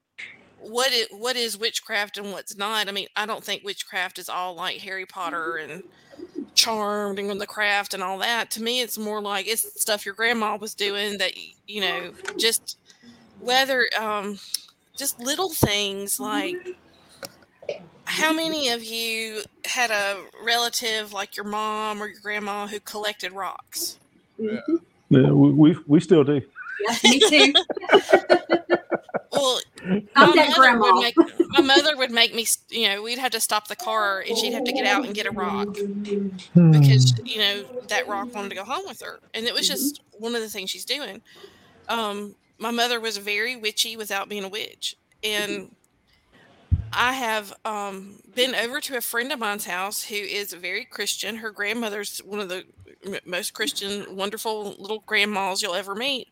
[0.58, 4.28] what it what is witchcraft and what's not i mean i don't think witchcraft is
[4.28, 5.82] all like harry potter and
[6.54, 8.50] charmed and the craft and all that.
[8.52, 11.32] To me it's more like it's stuff your grandma was doing that
[11.66, 12.78] you know just
[13.40, 14.38] whether um
[14.96, 16.56] just little things like
[18.04, 23.32] how many of you had a relative like your mom or your grandma who collected
[23.32, 23.98] rocks
[24.40, 24.60] Mhm.
[25.10, 26.40] Yeah, we, we we still do.
[26.80, 27.52] Yeah, me too.
[29.32, 29.60] well
[30.16, 30.84] I'm my mother grandma.
[30.86, 31.14] would make
[31.50, 34.52] my mother would make me you know we'd have to stop the car and she'd
[34.54, 35.68] have to get out and get a rock
[36.54, 40.00] because you know that rock wanted to go home with her and it was just
[40.18, 41.20] one of the things she's doing
[41.88, 45.68] um my mother was very witchy without being a witch and
[46.92, 51.37] i have um been over to a friend of mine's house who is very christian
[51.37, 52.64] her grandmother's one of the
[53.24, 56.28] most christian wonderful little grandmas you'll ever meet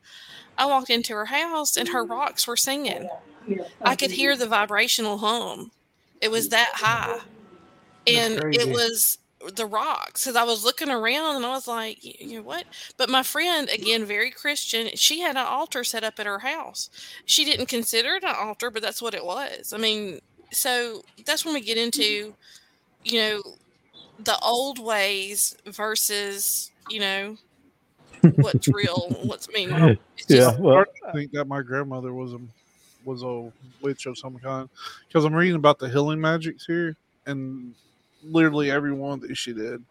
[0.58, 3.08] i walked into her house and her rocks were singing
[3.84, 5.70] i could hear the vibrational hum
[6.20, 7.18] it was that high
[8.06, 9.18] and it was
[9.54, 12.64] the rocks because I was looking around and I was like, you know what?
[12.96, 16.90] But my friend, again, very Christian, she had an altar set up at her house.
[17.24, 19.72] She didn't consider it an altar, but that's what it was.
[19.72, 20.20] I mean,
[20.52, 22.34] so that's when we get into,
[23.04, 23.42] you know,
[24.24, 27.36] the old ways versus, you know,
[28.36, 29.98] what's real, what's I mean.
[30.16, 32.40] It's Yeah, just, well, I think that my grandmother was a
[33.04, 34.68] was a witch of some kind
[35.08, 37.74] because I'm reading about the healing magics here, and
[38.22, 39.82] literally every one that she did.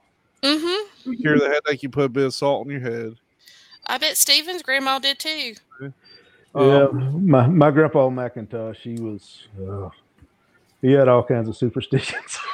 [0.43, 1.11] Mm-hmm.
[1.11, 3.15] You hear the headache, you put a bit of salt on your head.
[3.87, 5.55] I bet Steven's grandma did too.
[5.81, 5.89] yeah.
[6.55, 9.47] Um, My my grandpa McIntosh, he was.
[9.59, 9.89] Uh,
[10.81, 12.37] he had all kinds of superstitions.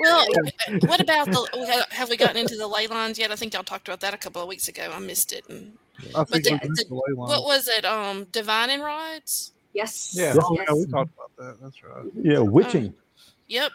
[0.00, 0.26] Well,
[0.80, 1.86] what about the?
[1.90, 3.30] Have we gotten into the ley lines yet?
[3.30, 4.90] I think y'all talked about that a couple of weeks ago.
[4.92, 5.48] I missed it.
[5.48, 5.78] And
[6.12, 7.28] I think the- the- the ley line.
[7.28, 7.84] what was it?
[7.84, 9.52] Um, divining rods.
[9.74, 10.10] Yes.
[10.12, 10.34] Yeah.
[10.42, 11.62] Oh, yeah, we talked about that.
[11.62, 12.04] That's right.
[12.20, 12.94] yeah, witching.
[13.46, 13.70] Yep.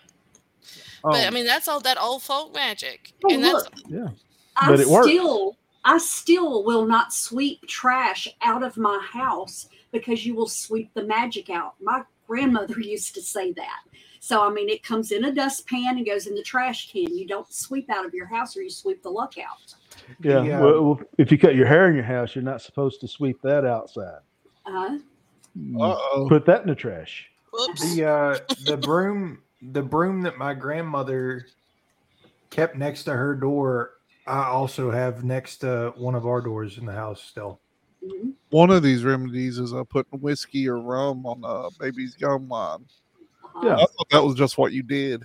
[1.01, 4.07] But I Um, mean, that's all that old folk magic, Oh, and that's look, Yeah.
[4.57, 5.07] I But it worked.
[5.07, 10.93] still, I still will not sweep trash out of my house because you will sweep
[10.93, 11.75] the magic out.
[11.81, 13.81] My grandmother used to say that.
[14.19, 17.13] So I mean, it comes in a dustpan and goes in the trash can.
[17.15, 19.73] You don't sweep out of your house, or you sweep the luck out.
[20.21, 20.41] Yeah.
[20.41, 23.01] The, uh, well, well, if you cut your hair in your house, you're not supposed
[23.01, 24.19] to sweep that outside.
[24.65, 24.99] Uh,
[25.55, 26.27] You uh-oh.
[26.29, 27.29] Put that in the trash.
[27.51, 27.95] whoops.
[27.95, 31.47] The uh, the broom the broom that my grandmother
[32.49, 33.93] kept next to her door,
[34.27, 37.59] I also have next to one of our doors in the house still.
[38.03, 38.33] Mhm.
[38.49, 42.85] One of these remedies is uh, putting whiskey or rum on a baby's gum line.
[43.63, 43.75] Yeah.
[43.75, 45.23] I thought that was just what you did.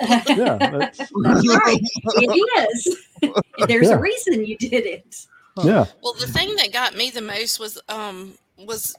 [0.00, 0.56] Yeah.
[0.56, 1.80] That's, That's right.
[2.16, 2.96] It is.
[3.68, 3.94] There's Yeah.
[3.96, 5.26] a reason you did it.
[5.62, 5.84] yeah.
[6.02, 8.96] Well, the thing that got me the most was um was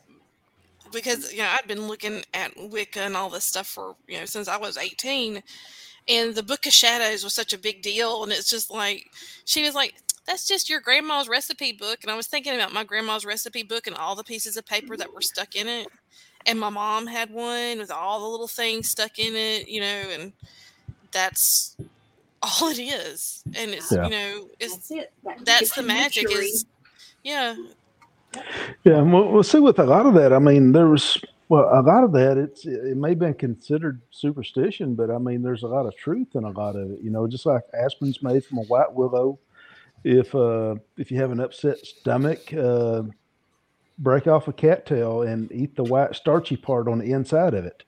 [0.92, 4.26] because you know I'd been looking at Wicca and all this stuff for you know
[4.26, 5.42] since I was eighteen,
[6.08, 9.10] and the Book of Shadows was such a big deal, and it's just like
[9.46, 9.96] she was like.
[10.26, 12.00] That's just your grandma's recipe book.
[12.02, 14.96] And I was thinking about my grandma's recipe book and all the pieces of paper
[14.98, 15.24] that were mm-hmm.
[15.24, 15.88] stuck in it.
[16.46, 20.04] And my mom had one with all the little things stuck in it, you know,
[20.12, 20.34] and
[21.12, 21.76] that's
[22.42, 23.44] all it is.
[23.56, 24.06] And it's, Yeah.
[24.06, 25.14] you know, it's That's it.
[25.24, 26.48] That that's the magic witchery.
[26.48, 26.66] is
[27.24, 27.56] yeah
[28.84, 30.34] Yeah, and we'll, we'll see with a lot of that.
[30.34, 31.18] I mean, there was
[31.50, 32.38] well, a lot of that.
[32.38, 36.30] It's it may have been considered superstition, but I mean, there's a lot of truth
[36.36, 37.02] in a lot of it.
[37.02, 39.38] You know, just like aspirin's made from a white willow.
[40.04, 43.04] If uh, if you have an upset stomach, uh,
[44.00, 47.84] break off a cattail and eat the white starchy part on the inside of it.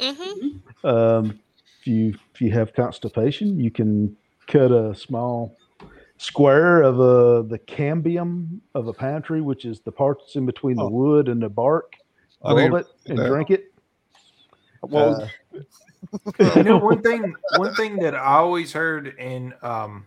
[0.00, 0.86] Mm-hmm.
[0.86, 1.38] Um,
[1.80, 5.54] if you if you have constipation, you can cut a small
[6.16, 10.46] square of a the cambium of a pine tree, which is the part that's in
[10.46, 10.88] between the Oh.
[10.88, 11.94] wood and the bark.
[12.42, 13.28] I didn't Roll it and that.
[13.28, 13.72] drink it.
[14.82, 15.28] Well, Uh,
[16.56, 20.06] you know one thing one thing that i always heard in um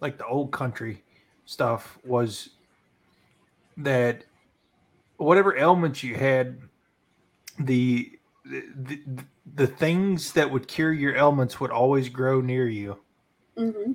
[0.00, 1.04] like the old country
[1.46, 2.50] stuff was
[3.78, 4.24] that
[5.18, 6.60] whatever ailments you had
[7.60, 8.12] the
[8.44, 9.00] the,
[9.54, 12.98] the things that would cure your ailments would always grow near you
[13.56, 13.92] hmm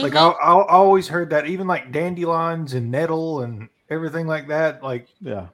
[0.00, 0.16] like Mhm.
[0.16, 4.82] I, I I always heard that even like dandelions and nettle and everything like that
[4.82, 5.48] like yeah.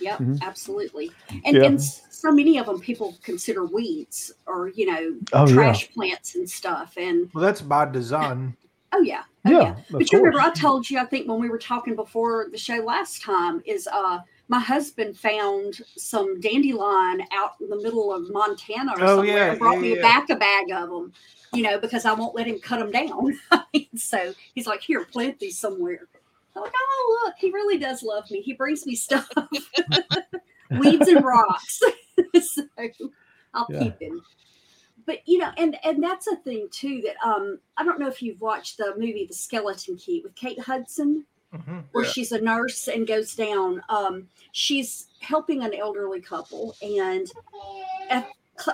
[0.00, 0.42] Yep, Mhm.
[0.42, 1.12] absolutely.
[1.46, 1.64] And, Yeah.
[1.64, 5.54] and s- so many of them people consider weeds or you know Oh, yeah.
[5.54, 6.94] trash plants and stuff.
[6.96, 8.56] And well that's by design
[8.92, 9.58] oh yeah, oh, Yeah.
[9.60, 9.70] yeah.
[9.72, 12.58] of But you remember I told you I think when we were talking before the
[12.58, 18.30] show last time is uh my husband found some dandelion out in the middle of
[18.30, 20.02] Montana or Oh, somewhere yeah, and brought yeah, me yeah.
[20.02, 21.12] back a bag of them.
[21.54, 23.38] You know, because I won't let him cut them down.
[23.96, 26.00] so he's like, "Here, plant these somewhere."
[26.56, 28.42] I'm like, "Oh, look, he really does love me.
[28.42, 29.28] He brings me stuff,
[30.78, 31.80] weeds and rocks."
[32.40, 32.62] so
[33.54, 33.78] I'll Yeah.
[33.84, 34.22] keep him.
[35.06, 38.22] But you know, and and that's a thing too that um I don't know if
[38.22, 41.84] you've watched the movie The Skeleton Key with Kate Hudson Mhm.
[41.92, 42.10] where Yeah.
[42.10, 43.80] she's a nurse and goes down.
[43.88, 47.30] Um, she's helping an elderly couple, and
[48.10, 48.28] at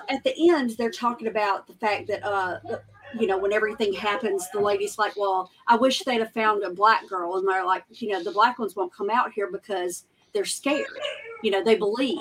[0.08, 2.82] at the end, they're talking about the fact that uh, the-
[3.18, 6.70] you know, when everything happens, the lady's like, "Well, I wish they'd have found a
[6.70, 10.04] black girl," and they're like, "You know, the black ones won't come out here because
[10.32, 10.86] they're scared.
[11.42, 12.18] You know, they believe."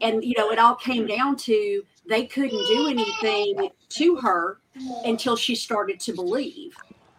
[0.00, 4.58] And you know, it all came down to they couldn't do anything to her
[5.04, 6.76] until she started to believe.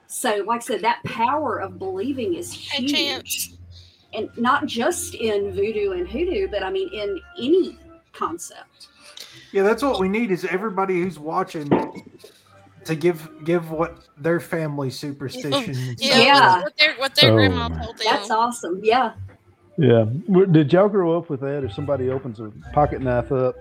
[0.08, 3.58] So, like I said, that power of believing is huge, Chance.
[4.14, 7.78] and not just in voodoo and hoodoo, but I mean in any
[8.14, 8.88] concept.
[9.51, 11.70] Yeah, that's what we need is everybody who's watching
[12.84, 15.76] to give give what their family superstition.
[15.76, 16.62] Oh, yeah, Yeah.
[16.62, 18.06] What their, what their Oh, grandma told them.
[18.06, 18.80] That's awesome.
[18.84, 19.14] Yeah.
[19.78, 20.05] Yeah.
[20.51, 21.63] Did y'all grow up with that?
[21.63, 23.55] If somebody opens a pocket knife up,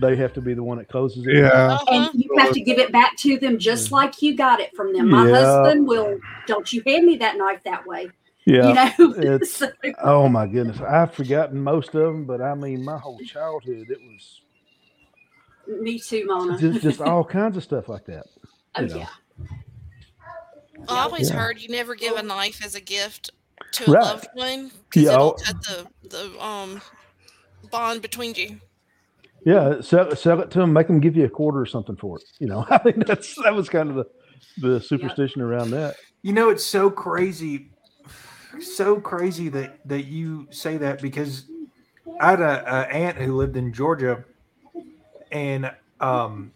[0.00, 1.36] they have to be the one that closes it.
[1.36, 1.78] yeah.
[1.90, 4.92] And you have to give it back to them just like you got it from
[4.92, 5.08] them.
[5.10, 5.34] My Yeah.
[5.40, 8.10] husband will, don't you hand me that knife that way.
[8.44, 8.92] Yeah.
[8.98, 9.38] You know?
[9.44, 9.70] So-
[10.02, 13.98] Oh my goodness, I've forgotten most of them, but I mean, my whole childhood, it
[14.00, 14.42] was
[15.80, 16.58] me too, Mona.
[16.58, 18.26] just, just all kinds of stuff like that.
[18.76, 18.96] oh, know.
[18.98, 19.08] yeah.
[20.88, 21.36] I always Yeah.
[21.36, 23.30] heard you never give a knife as a gift
[23.72, 24.02] to a Right.
[24.04, 26.80] loved one because Yeah, it'll cut the the um
[27.70, 28.60] bond between you.
[29.44, 32.18] Yeah, sell, sell it to them, make them give you a quarter or something for
[32.18, 32.24] it.
[32.40, 34.04] You know, I think that's that was kind of the
[34.58, 35.94] the superstition around that.
[36.22, 37.70] You know, it's so crazy,
[38.60, 41.44] so crazy that that you say that because
[42.20, 44.24] I had a, a aunt who lived in Georgia,
[45.30, 46.52] and um,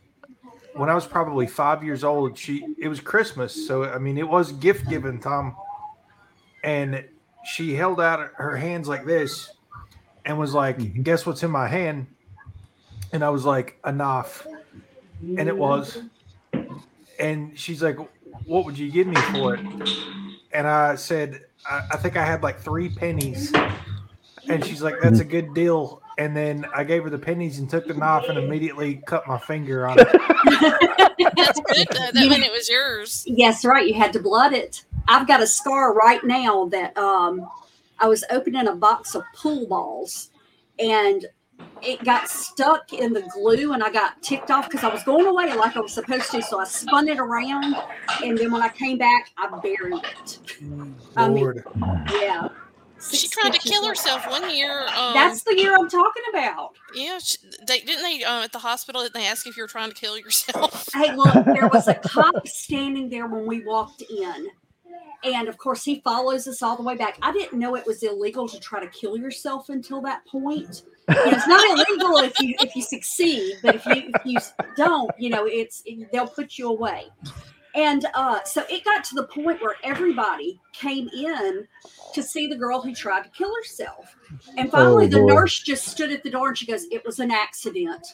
[0.75, 4.29] when I was probably five years old, she it was Christmas, so I mean it
[4.29, 5.57] was gift giving time,
[6.63, 7.05] and
[7.45, 9.51] she held out her hands like this,
[10.25, 11.03] and was like, Mhm.
[11.03, 12.07] "Guess what's in my hand?"
[13.13, 14.47] And I was like, "A knife,"
[15.23, 15.99] and it was.
[17.19, 17.97] And she's like,
[18.47, 19.61] "What would you give me for it?"
[20.53, 23.53] And I said, "I, I think I had like three pennies."
[24.49, 27.71] And she's like, "That's a good deal." And then I gave her the pennies and
[27.71, 30.09] took the knife and immediately cut my finger on it.
[31.37, 31.87] That's good.
[31.91, 32.11] though.
[32.13, 33.23] That meant it was yours.
[33.27, 33.87] Yes, right.
[33.87, 34.85] You had to blood it.
[35.11, 37.51] I've got a scar right now that um,
[37.99, 40.31] I was opening a box of pool balls
[40.79, 41.27] and
[41.83, 45.27] it got stuck in the glue and I got ticked off because I was going
[45.27, 46.41] away like I was supposed to.
[46.41, 47.75] So I spun it around
[48.23, 50.39] and then when I came back, I buried it.
[51.17, 51.65] I mean, Lord.
[52.13, 52.49] Yeah.
[53.11, 53.91] She tried to kill long.
[53.91, 54.87] herself one year.
[54.97, 56.77] Um, That's the year I'm talking about.
[56.95, 57.19] yeah.
[57.19, 59.03] She, they didn't they uh, at the hospital.
[59.03, 60.89] Didn't they ask if you were trying to kill yourself?
[60.93, 64.51] Hey, look, there was a cop standing there when we walked in.
[65.23, 67.19] And of course, he follows us all the way back.
[67.21, 70.83] I didn't know it was illegal to try to kill yourself until that point.
[71.09, 74.39] You know, it's not illegal if you if you succeed, but if you if you
[74.77, 75.83] don't, you know, it's
[76.13, 77.09] they'll put you away.
[77.75, 81.67] And uh, so it got to the point where everybody came in
[82.15, 84.17] to see the girl who tried to kill herself.
[84.57, 85.35] And finally, Oh, the boy.
[85.35, 88.07] nurse just stood at the door and she goes, "It was an accident."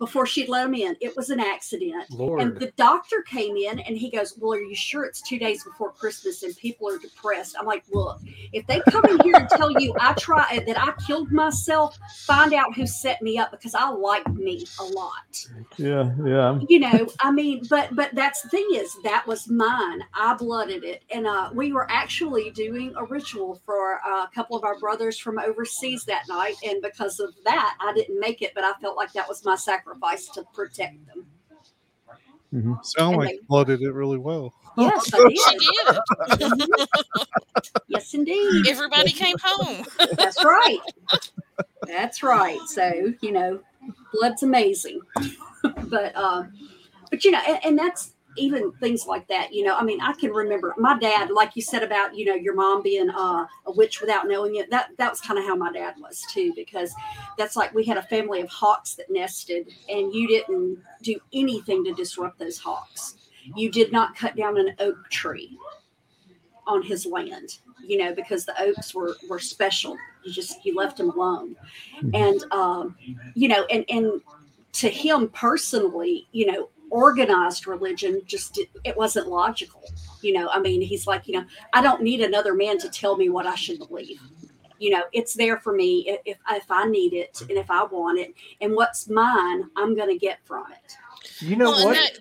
[0.00, 0.96] before she'd let him in.
[1.02, 2.06] It was an accident.
[2.10, 2.40] Lord.
[2.40, 5.62] And the doctor came in and he goes, Well, are you sure it's two days
[5.62, 7.54] before Christmas and people are depressed?
[7.60, 8.18] I'm like, Look,
[8.54, 12.54] if they come in here and tell you I tried that I killed myself, find
[12.54, 15.46] out who set me up because I like me a lot.
[15.76, 16.58] Yeah, yeah.
[16.66, 20.02] You know, I mean, but but that's the thing is that was mine.
[20.14, 21.02] I blooded it.
[21.14, 25.18] And uh we were actually doing a ritual for uh, a couple of our brothers
[25.18, 26.56] from overseas that night.
[26.64, 29.56] And because of that, I didn't make it, but I felt like that was my
[29.56, 31.26] sacrifice to protect them.
[32.54, 32.74] Mm-hmm.
[32.82, 34.52] Sound And like they- you blooded it really well.
[34.76, 36.38] Yes, I She did.
[36.38, 36.88] did.
[37.88, 38.68] Yes, indeed.
[38.68, 39.84] Everybody came home.
[40.16, 40.78] That's right.
[41.86, 42.60] That's right.
[42.66, 43.60] So, you know,
[44.12, 45.00] blood's amazing.
[45.88, 46.52] but um
[47.10, 49.76] but you know, and, and that's even things like that, you know.
[49.76, 52.82] I mean, I can remember my dad, like you said about, you know, your mom
[52.82, 54.70] being uh, a witch without knowing it.
[54.70, 56.94] That that was kind of how my dad was too, because
[57.36, 61.84] that's like we had a family of hawks that nested, and you didn't do anything
[61.84, 63.16] to disrupt those hawks.
[63.56, 65.58] You did not cut down an oak tree
[66.66, 69.96] on his land, you know, because the oaks were were special.
[70.24, 71.56] You just you left them alone,
[72.14, 72.96] and um,
[73.34, 74.20] you know, and and
[74.72, 79.82] to him personally, you know, organized religion just it wasn't logical.
[80.22, 83.16] You know, I mean, he's like, you know, I don't need another man to tell
[83.16, 84.20] me what I should believe.
[84.78, 87.84] You know, it's there for me if if, if I need it and if I
[87.84, 90.96] want it, and what's mine, I'm going to get from it.
[91.40, 91.94] You know Well, what?
[91.96, 92.18] that-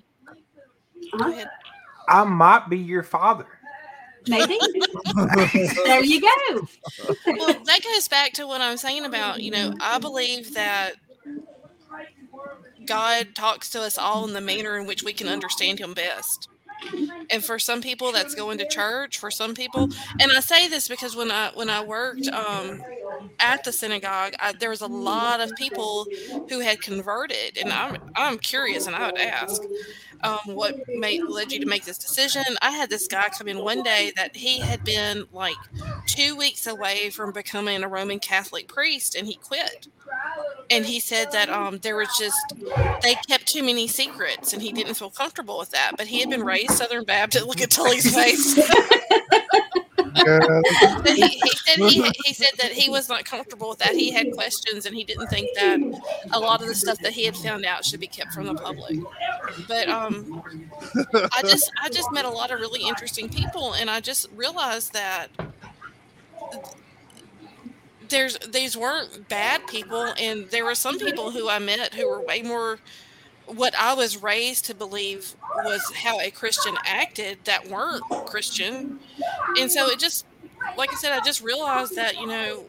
[1.13, 1.45] Uh-huh.
[2.07, 3.45] I might be your father.
[4.27, 4.59] Maybe
[5.85, 6.67] there you go.
[7.27, 10.93] well, that goes back to what I'm saying about, you know, I believe that
[12.89, 16.49] God talks to us all in the manner in which we can understand Him best.
[17.29, 19.17] And for some people, that's going to church.
[19.19, 22.81] For some people, and I say this because when I when I worked um,
[23.39, 26.07] at the synagogue, I, there was a lot of people
[26.49, 29.61] who had converted, and I'm I'm curious, and I would ask,
[30.21, 32.43] um, what made led you to make this decision?
[32.61, 35.55] I had this guy come in one day that he had been like
[36.05, 39.87] two weeks away from becoming a Roman Catholic priest, and he quit.
[40.69, 42.53] And he said that um, there was just
[43.01, 45.93] they kept too many secrets, and he didn't feel comfortable with that.
[45.97, 47.45] But he had been raised Southern Baptist.
[47.45, 48.59] Look at Tully's face.
[50.25, 50.39] Yeah,
[51.03, 53.91] But he, he said he, he said that he was not comfortable with that.
[53.95, 55.79] He had questions, and he didn't think that
[56.31, 58.55] a lot of the stuff that he had found out should be kept from the
[58.55, 58.99] public.
[59.67, 60.43] But um,
[61.13, 64.93] I just I just met a lot of really interesting people, and I just realized
[64.93, 65.29] that
[68.09, 72.21] there's these weren't bad people, and there were some people who I met who were
[72.21, 72.79] way more
[73.55, 78.99] what I was raised to believe was how a Christian acted that weren't Christian.
[79.59, 80.25] And so it just,
[80.77, 82.65] like I said, I just realized that, you know,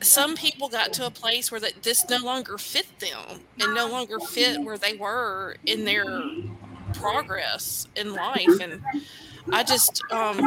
[0.00, 3.88] some people got to a place where that this no longer fit them and no
[3.88, 6.04] longer fit where they were in their
[6.94, 8.60] progress in life.
[8.60, 8.82] And
[9.52, 10.38] I just um,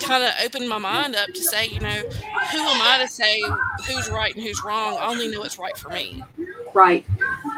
[0.00, 2.02] kind of opened my mind up to say, you know,
[2.52, 3.42] who am I to say
[3.86, 4.98] who's right and who's wrong?
[4.98, 6.22] I only know what's right for me.
[6.74, 7.04] Right,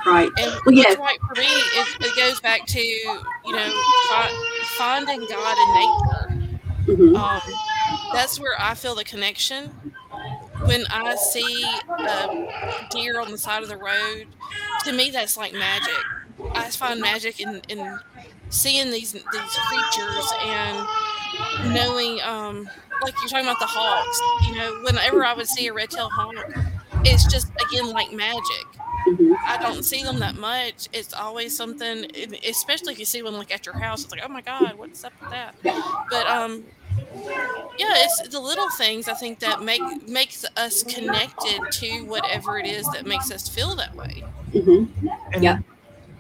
[0.07, 0.31] right.
[0.39, 0.85] And Well, yeah.
[0.85, 5.75] what's right for me is it goes back to you know fi- finding God in
[5.75, 7.03] nature.
[7.13, 7.17] Mhm.
[7.17, 7.43] Um,
[8.13, 9.69] that's where I feel the connection.
[10.65, 14.27] When I see a deer on the side of the road,
[14.85, 15.95] to me that's like magic.
[16.55, 17.99] I find magic in, in
[18.49, 20.87] seeing these these creatures and
[21.75, 22.69] knowing, um,
[23.03, 24.49] like you're talking about the hawks.
[24.49, 26.35] You know, whenever I would see a red-tailed hawk,
[27.05, 28.67] it's just again like magic.
[29.07, 29.37] Mhm.
[29.47, 30.89] I don't see them that much.
[30.93, 32.07] It's always something,
[32.49, 34.05] especially if you see one like at your house.
[34.05, 35.55] It's like, oh my god, what's up with that?
[36.11, 36.65] But um,
[37.79, 42.67] yeah, it's the little things I think that make makes us connected to whatever it
[42.67, 44.25] is that makes us feel that way.
[44.53, 44.89] Mhm.
[45.33, 45.59] And Yeah.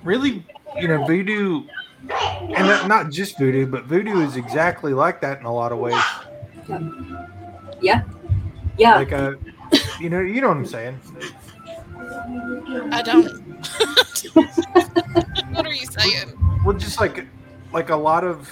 [0.03, 0.45] really,
[0.81, 1.65] you know, voodoo,
[2.11, 5.79] and not- not just voodoo, but voodoo is exactly like that in a lot of
[5.79, 6.03] ways.
[7.81, 8.03] Yeah,
[8.79, 8.95] yeah.
[8.97, 9.35] Like a,
[10.01, 11.01] you know, you know what I'm saying.
[12.93, 13.27] I don't.
[15.53, 16.33] what are you saying?
[16.65, 17.27] Well, just like,
[17.73, 18.49] like a lot of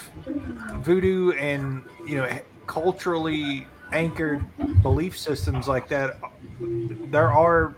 [0.82, 2.28] voodoo and you know,
[2.66, 4.44] culturally anchored
[4.82, 6.18] belief systems like that.
[6.60, 7.74] There are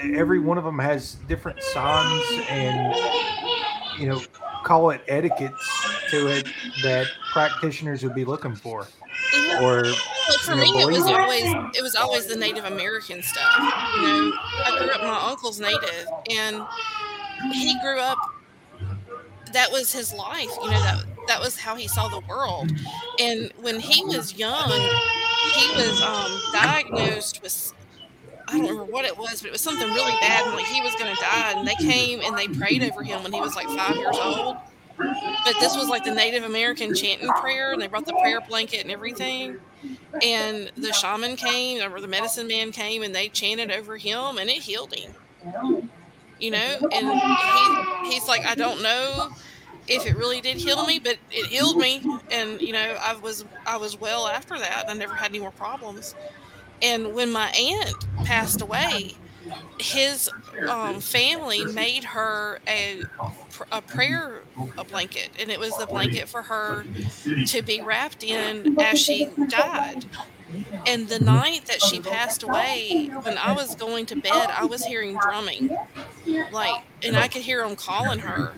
[0.00, 2.94] every one of them has different signs and
[3.98, 4.22] you know
[4.64, 6.46] call it etiquettes to it
[6.82, 8.86] that practitioners would be looking for
[9.34, 9.62] Mhm.
[9.62, 9.84] or
[10.28, 11.44] Well, for me, it was always
[11.76, 13.54] it was always the Native American stuff.
[13.96, 14.32] You know,
[14.64, 15.00] I grew up.
[15.02, 16.62] My uncle's Native, and
[17.52, 18.18] he grew up.
[19.52, 20.50] That was his life.
[20.62, 22.70] You know that that was how he saw the world.
[23.18, 24.70] And when he was young,
[25.54, 27.72] he was um, diagnosed with
[28.48, 30.80] I don't remember what it was, but it was something really bad, and like he
[30.80, 31.52] was going to die.
[31.56, 34.56] And they came and they prayed over him when he was like five years old.
[34.96, 38.80] But this was like the Native American chanting prayer, and they brought the prayer blanket
[38.82, 39.58] and everything.
[40.22, 44.48] And the shaman came, or the medicine man came, and they chanted over him, and
[44.48, 45.12] it healed him.
[46.38, 49.30] You know, and he, he's like, I don't know
[49.88, 53.44] if it really did heal me, but it healed me, and you know, I was
[53.66, 54.86] I was well after that.
[54.88, 56.14] I never had any more problems.
[56.80, 59.16] And when my aunt passed away,
[59.78, 60.30] his
[60.68, 63.02] um, family made her a,
[63.72, 64.42] a prayer
[64.76, 66.84] a blanket, and it was the blanket for her
[67.46, 70.04] to be wrapped in as she died.
[70.86, 74.84] And the night that she passed away, when I was going to bed, I was
[74.84, 75.76] hearing drumming,
[76.52, 78.54] like, and I could hear them calling her.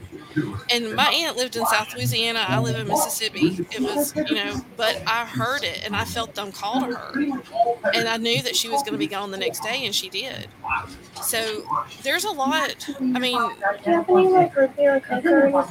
[0.71, 2.45] And my aunt lived in South Louisiana.
[2.47, 3.67] I live in Mississippi.
[3.73, 7.13] It was, you know, but I heard it and I felt them call to her.
[7.93, 10.09] And I knew that she was going to be gone the next day, and she
[10.09, 10.47] did.
[11.23, 11.65] So
[12.03, 12.89] there's a lot.
[13.01, 13.43] I mean,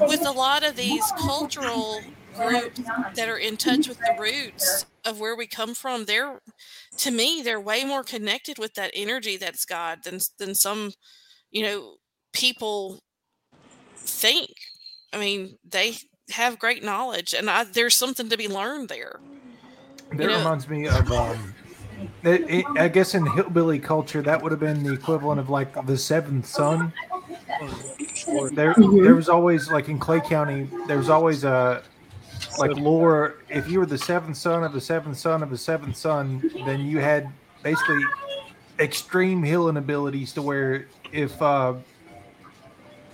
[0.02, 2.02] with a lot of these cultural
[2.48, 2.82] groups
[3.16, 6.40] that are in touch with the roots of where we come from, they're,
[6.98, 10.92] to me, they're way more connected with that energy that's God than than some,
[11.52, 11.96] you know,
[12.34, 13.00] people
[13.98, 14.50] think.
[15.14, 15.96] I mean, they
[16.32, 19.20] have great knowledge, and I, there's something to be learned there.
[20.12, 21.54] That You know- reminds me of, um,
[22.24, 25.86] it, it, I guess in hillbilly culture, that would have been the equivalent of like
[25.86, 26.94] the seventh son.
[28.54, 31.84] There, there was always like in Clay County, there was always a
[32.58, 33.36] like lore.
[33.50, 36.86] If you were the seventh son of the seventh son of the seventh son, then
[36.86, 37.30] you had
[37.64, 38.04] basically
[38.80, 41.74] extreme healing abilities to where if uh,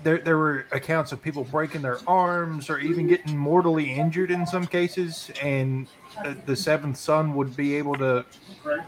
[0.03, 4.45] there there were accounts of people breaking their arms or even getting mortally injured in
[4.45, 5.87] some cases, and
[6.23, 8.23] the, the seventh son would be able to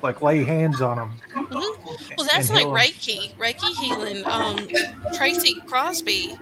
[0.04, 1.14] like lay hands on them.
[1.34, 2.18] Mhm.
[2.18, 2.68] Well, that's like.
[2.68, 4.24] Reiki, Reiki healing.
[4.28, 4.68] Um,
[5.16, 6.36] Tracy Crosby,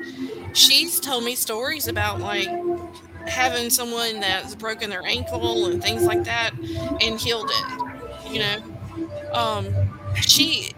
[0.53, 2.49] she's told me stories about like
[3.27, 6.51] having someone that's broken their ankle and things like that
[7.01, 8.31] and healed it.
[8.31, 9.73] You know, um,
[10.21, 10.71] she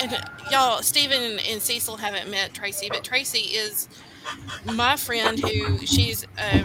[0.00, 0.20] and uh,
[0.50, 3.88] y'all, Steven and Cecile haven't met Tracy, but Tracy is
[4.64, 6.64] my friend who she's a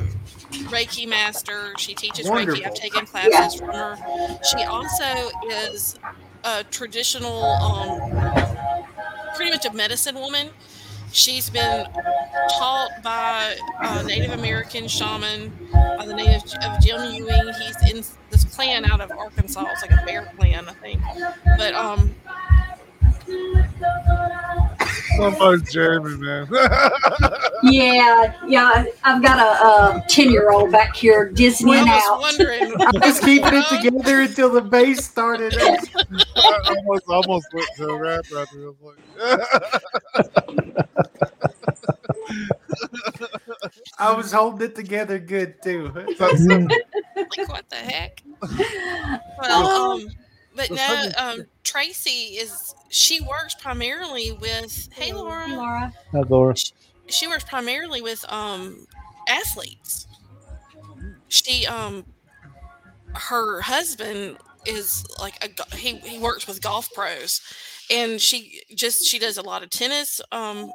[0.70, 1.74] Reiki master.
[1.78, 2.66] She teaches Reiki.
[2.66, 3.98] I've taken classes from her.
[4.44, 5.96] She also is
[6.44, 8.00] a traditional, um,
[9.36, 10.50] pretty much a medicine woman.
[11.14, 11.86] She's been
[12.58, 17.54] taught by a Native American shaman by the of, of Jim Ewing.
[17.54, 19.64] He's in this clan out of Arkansas.
[19.72, 21.02] It's like a bear clan, I think.
[21.56, 22.16] But um,
[25.18, 26.48] Somebody's jamming, man.
[27.66, 28.84] Yeah, yeah.
[29.06, 32.20] I've got a, a ten-year-old back here I Disneying was out.
[32.20, 32.76] wondering.
[32.82, 35.56] I was keeping it together until the bass started.
[35.58, 35.80] I
[36.68, 38.68] almost, almost went to a rap right there.
[38.68, 38.96] I was
[40.68, 40.88] like,
[43.98, 45.90] I was holding it together good too.
[45.96, 46.20] Like
[47.48, 48.22] what the heck?
[49.42, 50.08] Well, um,
[50.56, 54.90] but So no, um, Tracy is she works primarily with.
[54.94, 55.48] Hey, Laura.
[55.48, 55.92] Laura.
[56.12, 56.54] Hi, Laura.
[57.08, 58.86] She works primarily with um
[59.28, 60.06] athletes.
[61.30, 62.06] She um
[63.16, 67.42] her husband is like a he he works with golf pros,
[67.90, 70.72] and she just she does a lot of tennis um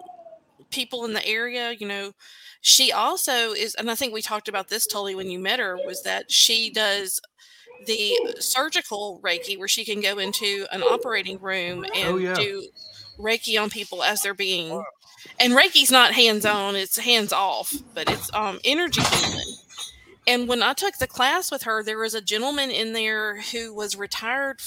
[0.70, 1.76] people in the area.
[1.78, 2.12] You know,
[2.60, 5.76] she also is, and I think we talked about this Tully when you met her
[5.76, 7.20] was that she does
[7.86, 12.34] the surgical Reiki where she can go into an operating room and Oh, yeah.
[12.34, 12.68] do
[13.18, 14.82] Reiki on people as they're being
[15.40, 19.54] and Reiki's not hands on, it's hands off, but it's um energy healing.
[20.26, 23.74] And when I took the class with her, there was a gentleman in there who
[23.74, 24.60] was retired,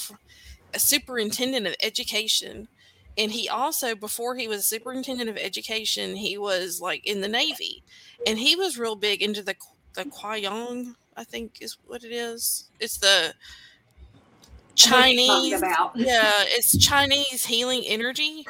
[0.74, 2.68] a superintendent of education.
[3.16, 7.82] And he also, before he was superintendent of education, he was like in the Navy.
[8.26, 9.56] And he was real big into the
[9.94, 12.68] the Kwayong, I think is what it is.
[12.80, 13.34] It's the
[14.74, 15.92] Chinese about.
[15.96, 18.46] yeah it's chinese healing energy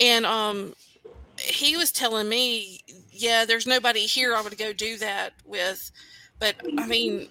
[0.00, 0.74] and um
[1.40, 2.80] he was telling me
[3.10, 5.90] yeah there's nobody here i would go do that with
[6.38, 7.28] but i mean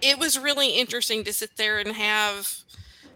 [0.00, 2.58] it was really interesting to sit there and have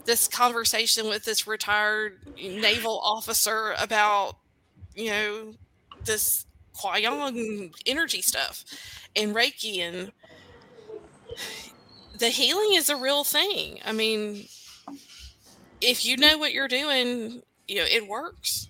[0.04, 4.36] this conversation with this retired naval officer about
[4.94, 5.54] you know
[6.04, 6.45] this
[6.82, 8.64] Kwayong energy stuff
[9.16, 10.12] and Reiki and
[12.14, 13.80] the healing is a real thing.
[13.84, 14.48] I mean,
[15.80, 18.68] if you know what you're doing, you know, it works.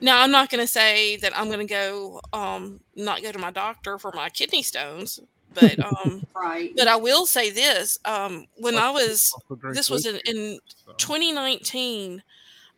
[0.00, 3.38] Now, I'm not going to say that I'm going to go um not go to
[3.38, 5.18] my doctor for my kidney stones
[5.52, 6.72] But um, Right.
[6.76, 9.36] but I will say this: um, when I was
[9.72, 10.58] this was in, in
[10.98, 12.22] 2019,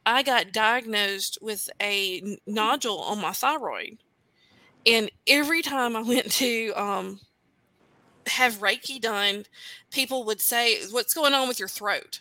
[0.07, 3.99] I got diagnosed with a nodule on my thyroid,
[4.87, 7.21] and every time I went to um,
[8.27, 9.45] have Reiki done,
[9.91, 12.21] people would say, "What's going on with your throat?"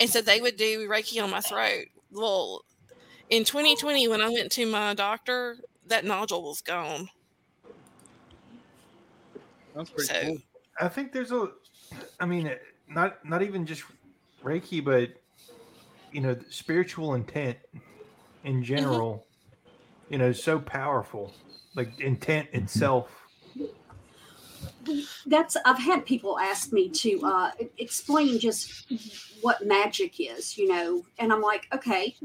[0.00, 1.86] And so they would do Reiki on my throat.
[2.10, 2.64] Well,
[3.30, 7.10] in 2020, when I went to my doctor, that nodule was gone.
[9.74, 10.38] That's pretty So cool.
[10.80, 11.48] I think there's a,
[12.20, 12.50] I mean,
[12.88, 13.84] not not even just
[14.42, 15.10] Reiki, but
[16.12, 17.58] you know, spiritual intent
[18.44, 19.26] in general,
[20.08, 21.34] you know, is so powerful.
[21.74, 23.08] Like intent itself.
[25.26, 28.86] That's I've had people ask me to uh, explain just
[29.40, 32.16] what magic is, you know, and I'm like, okay,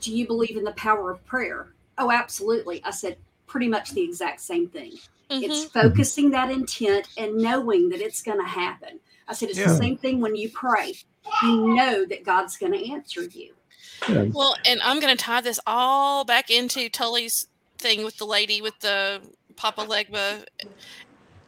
[0.00, 1.74] do you believe in the power of prayer?
[1.98, 2.82] Oh, absolutely.
[2.84, 3.16] I said
[3.46, 4.92] pretty much the exact same thing.
[5.30, 8.98] It's mhm, focusing that intent and knowing that it's going to happen.
[9.28, 9.68] I said it's Yeah.
[9.68, 10.94] the same thing when you pray.
[11.42, 13.54] You know that God's going to answer you.
[14.08, 17.46] well, and I'm going to tie this all back into Tully's
[17.82, 19.20] thing with the lady with the
[19.56, 20.44] Papa Legba.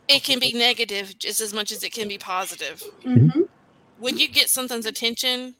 [0.09, 2.83] It can be negative just as much as it can be positive.
[3.03, 3.43] hmm
[3.99, 5.55] when you get something's attention,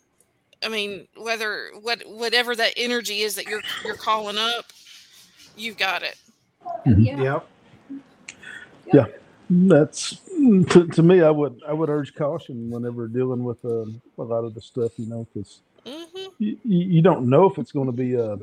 [0.65, 4.67] I mean, whether what whatever that energy is that you're you're calling up,
[5.57, 6.17] you've got it.
[6.87, 7.41] Yeah.
[8.93, 9.21] Yep.
[9.51, 10.21] That's
[10.71, 11.23] to, to me.
[11.23, 14.93] I would I would urge caution whenever dealing with um, a lot of the stuff,
[14.99, 18.37] you know, because hmm you, you don't know if it's going to be uh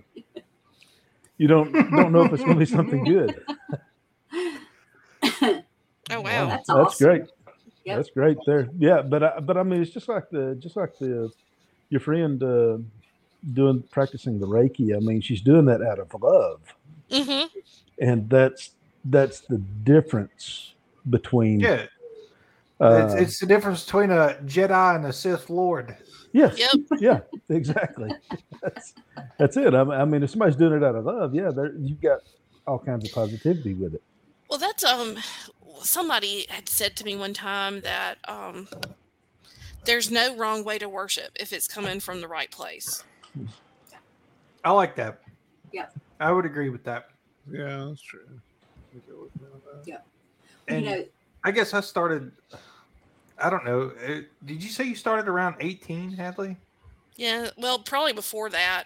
[1.41, 3.33] you don't don't know if it's going to be something good.
[6.09, 6.47] Oh wow.
[6.47, 7.07] That's that's awesome.
[7.07, 7.21] great.
[7.85, 7.97] Yep.
[7.97, 8.67] That's great there.
[8.77, 11.31] Yeah, but I, but I mean, it's just like the just like the
[11.89, 12.77] your friend uh,
[13.53, 14.95] doing practicing the Reiki.
[14.95, 16.59] I mean, she's doing that out of love,
[17.11, 17.45] hmm
[17.99, 18.71] and that's
[19.05, 20.73] that's the difference
[21.09, 21.85] between Yeah.
[22.81, 25.95] Uh, it's, it's the difference between a Jedi and a Sith Lord.
[26.33, 26.71] yes, Yep.
[26.99, 27.19] yeah,
[27.49, 28.11] exactly.
[28.61, 28.93] that's
[29.37, 29.73] that's it.
[29.73, 32.19] I, mean- I mean, if somebody's doing it out of love, yeah, there you've got
[32.67, 34.03] all kinds of positivity with it.
[34.49, 35.17] Well, that's um.
[35.83, 38.67] Somebody had said to me one time that um,
[39.85, 43.03] there's no wrong way to worship if it's coming from the right place.
[44.63, 45.21] I like that.
[45.73, 45.95] Yep.
[46.19, 47.07] I would agree with that.
[47.51, 48.19] Yeah, that's true.
[48.93, 50.03] We go with me on that.
[50.67, 51.03] And you know,
[51.43, 52.31] I guess I started.
[53.41, 53.91] I don't know.
[54.07, 56.57] uh, Did you say you started around 18, Hadley?
[57.17, 58.85] Yeah, well, probably before that.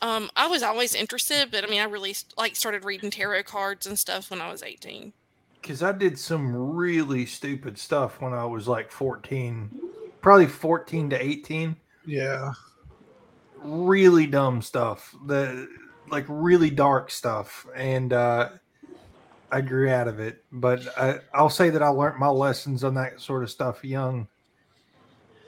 [0.00, 3.44] Um, I was always interested, but I mean, I really st- like started reading tarot
[3.44, 5.12] cards and stuff when I was 18.
[5.60, 9.70] Because I did some really stupid stuff when I was like 14,
[10.20, 11.76] probably 14 to 18.
[12.06, 12.52] Yeah.
[13.56, 15.14] Really dumb stuff.
[15.26, 15.68] The
[16.10, 18.50] like really dark stuff, and uh,
[19.50, 20.44] I grew out of it.
[20.52, 24.26] But I, I'll say that I learned my lessons on that sort of stuff young.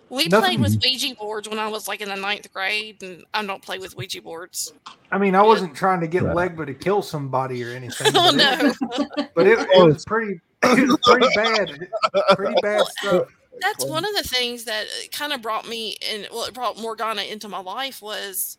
[0.09, 3.25] We Nothing- played with Ouija boards when I was like in the ninth grade, and
[3.35, 4.73] I don't play with Ouija boards.
[5.11, 6.55] I mean, I wasn't trying to get Right.
[6.57, 8.13] Legba to kill somebody or anything.
[8.15, 11.89] oh but it- no, but it, it was pretty, it was pretty bad,
[12.37, 13.27] pretty bad stuff.
[13.61, 17.23] that's one of the things that kind of brought me and well, it brought Morgana
[17.23, 18.59] into my life was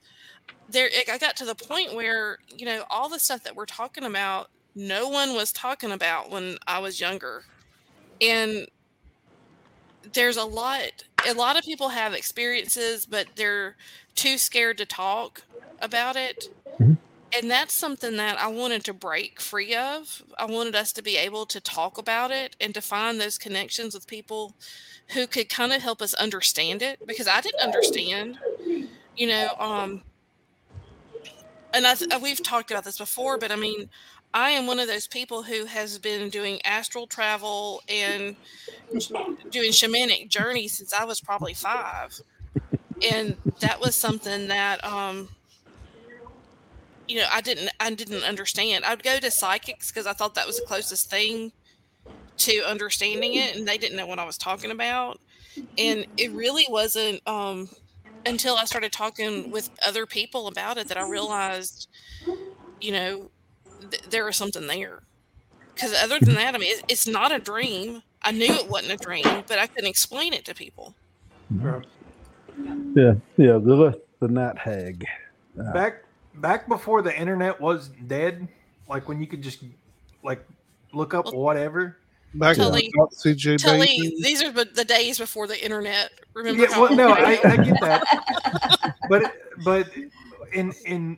[0.70, 0.90] there.
[1.10, 4.50] I got to the point where you know all the stuff that we're talking about,
[4.78, 7.46] no one was talking about when I was younger,
[8.22, 8.68] and
[10.14, 11.04] there's a lot.
[11.28, 13.76] A lot of people have experiences, but they're
[14.16, 15.44] too scared to talk
[15.80, 16.50] about it.
[16.80, 16.98] Mhm.
[17.34, 20.24] And that's something that I wanted to break free of.
[20.38, 23.94] I wanted us to be able to talk about it and to find those connections
[23.94, 24.56] with people
[25.10, 28.40] who could kind of help us understand it because I didn't understand,
[29.16, 29.56] you know.
[29.60, 30.04] Um,
[31.74, 33.90] and I we've talked about this before, but I mean,
[34.38, 38.36] I am one of those people who has been doing astral travel and
[39.50, 42.22] doing shamanic journeys since I was probably five,
[43.12, 45.30] and that was something that um,
[47.08, 48.86] you know I didn't I didn't understand.
[48.86, 51.52] I'd go to psychics because I thought that was the closest thing
[52.38, 55.20] to understanding it, and they didn't know what I was talking about.
[55.80, 57.70] And it really wasn't um,
[58.24, 61.88] until I started talking with other people about it that I realized,
[62.80, 63.32] you know,
[63.80, 65.02] th- there was something there.
[65.74, 68.02] Because other than that, I mean, it, it's not a dream.
[68.24, 70.96] I knew it wasn't a dream, but I couldn't explain it to people.
[71.52, 75.06] Yeah, yeah, the the night hag.
[75.60, 76.04] Uh, Back
[76.36, 78.48] back before the internet was dead,
[78.90, 79.64] like when you could just
[80.24, 80.44] like
[80.94, 81.98] look up whatever.
[82.34, 84.16] Back Tully- to CJ Tully, Baby.
[84.22, 86.12] these are the, the days before the internet.
[86.34, 86.64] Remember?
[86.64, 87.52] Yeah, well, no, I I.
[87.52, 89.90] I get that, but but
[90.54, 91.18] in in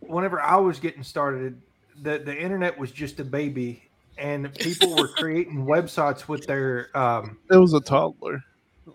[0.00, 1.60] whenever I was getting started,
[2.02, 3.82] the the internet was just a baby,
[4.16, 8.42] and people were creating websites with their um, It was a toddler.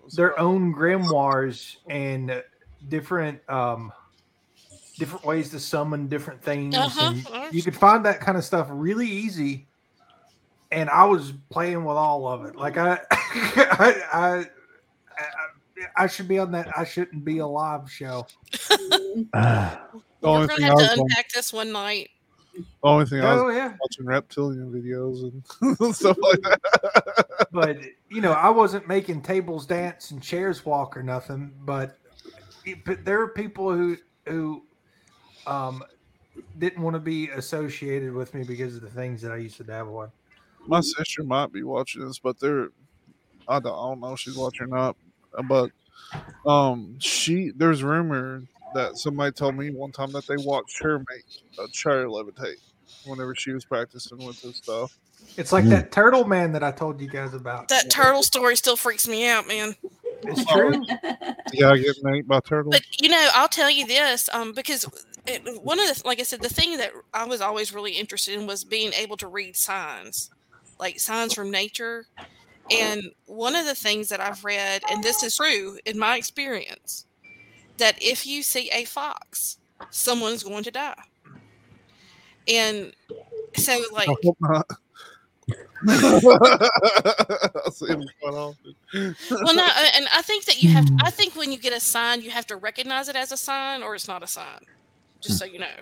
[0.03, 2.43] Was- their own grimoires and
[2.89, 3.91] different um,
[4.97, 6.75] different ways to summon different things.
[6.75, 7.13] Uh-huh.
[7.33, 9.67] And you could find that kind of stuff really easy.
[10.71, 12.55] And I was playing with all of it.
[12.55, 14.45] Like I, I, I,
[15.17, 15.25] I,
[15.95, 16.67] I should be on that.
[16.75, 18.25] I shouldn't be a live show.
[19.33, 19.81] Ah,
[20.21, 22.09] The only We're thing gonna I have was to on- unpack this one night.
[22.83, 23.75] Only thing I was Oh yeah.
[23.79, 27.47] watching reptilian videos and stuff like that.
[27.51, 27.77] but
[28.09, 31.53] you know, I wasn't making tables dance and chairs walk or nothing.
[31.61, 31.97] But,
[32.85, 33.97] but there are people who
[34.27, 34.63] who
[35.45, 35.83] um,
[36.57, 39.63] didn't want to be associated with me because of the things that I used to
[39.63, 40.11] dabble in.
[40.67, 42.69] My sister might be watching this, but they're
[43.47, 44.97] I don't, I don't know if she's watching or not.
[45.45, 45.71] But
[46.45, 48.43] um, she there's rumor
[48.75, 51.25] that somebody told me one time that they watched her make
[51.59, 52.55] a chair levitate
[53.03, 54.97] whenever she was practicing with this stuff.
[55.37, 55.69] It's like Mm.
[55.71, 57.67] that turtle man that I told you guys about.
[57.69, 59.75] That turtle story still freaks me out, man.
[60.23, 60.85] It's true.
[61.55, 62.73] Yeah, getting ate by turtles.
[62.73, 64.85] But you know, I'll tell you this, um, because
[65.27, 68.33] it, one of the, like I said, the thing that I was always really interested
[68.39, 70.31] in was being able to read signs,
[70.79, 72.07] like signs from nature.
[72.71, 77.05] And one of the things that I've read, and this is true in my experience,
[77.83, 79.57] that if you see a fox,
[79.89, 81.03] someone's going to die.
[82.47, 82.93] And
[83.57, 84.65] so, like, I hope not.
[85.89, 88.75] I see them quite often.
[88.93, 90.89] well, no, and I think that you have.
[91.01, 93.83] I think when you get a sign, you have to recognize it as a sign,
[93.83, 94.61] or it's not a sign.
[95.19, 95.75] Just so you know.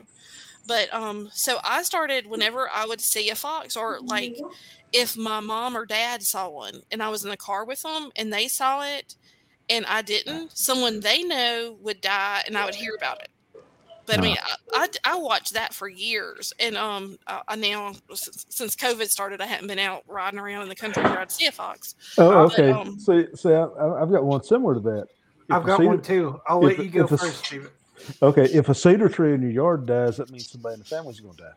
[0.67, 4.37] But um, so I started whenever I would see a fox, or like
[4.91, 8.09] if my mom or dad saw one, and I was in the car with them,
[8.15, 9.15] and they saw it,
[9.71, 13.29] and I didn't, someone they know would die, and I would hear about it.
[14.05, 14.37] But I mean,
[14.73, 19.07] I, I, I watched that for years, and um, I, I now since, since COVID
[19.07, 21.95] started, I haven't been out riding around in the country where I'd see a fox.
[22.17, 22.71] Oh, But, okay.
[22.71, 25.07] um, see, see, I, I've got one similar to that.
[25.49, 26.41] If I've got cedar- one too.
[26.47, 27.69] I'll let if- you go if a- first, Steven.
[28.21, 31.19] Okay, if a cedar tree in your yard dies, that means somebody in the family's
[31.19, 31.51] going to die.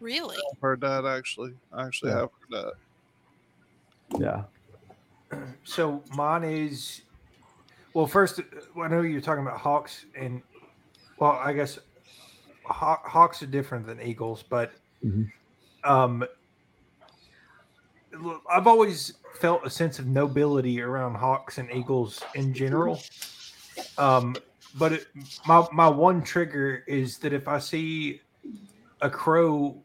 [0.00, 0.36] Really?
[0.36, 1.52] I've heard that actually.
[1.72, 2.18] I actually Yeah.
[2.20, 2.72] have heard
[4.16, 4.18] that.
[5.32, 5.38] Yeah.
[5.64, 7.02] So mine is
[7.98, 8.06] well.
[8.06, 8.40] First,
[8.80, 10.40] I know you're talking about hawks, and
[11.18, 11.80] well, I guess
[12.64, 14.70] haw- hawks are different than eagles, but
[15.04, 15.32] Mhm.
[15.82, 16.24] um,
[18.48, 23.00] I've always felt a sense of nobility around hawks and eagles in general.
[23.96, 24.36] Um,
[24.76, 25.06] but it,
[25.46, 28.20] my my one trigger is that if I see
[29.00, 29.82] a crow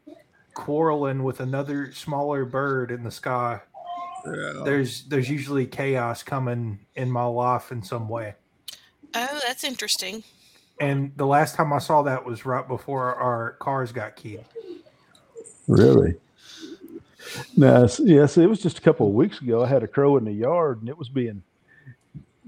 [0.54, 3.60] quarreling with another smaller bird in the sky,
[4.26, 4.62] Yeah.
[4.64, 8.34] there's there's usually chaos coming in my life in some way.
[9.14, 10.22] Oh, that's interesting.
[10.80, 14.44] And the last time I saw that was right before our cars got keyed.
[15.68, 16.14] Really?
[17.56, 19.64] No, yes, it was just a couple of weeks ago.
[19.64, 21.42] I had a crow in the yard, and it was being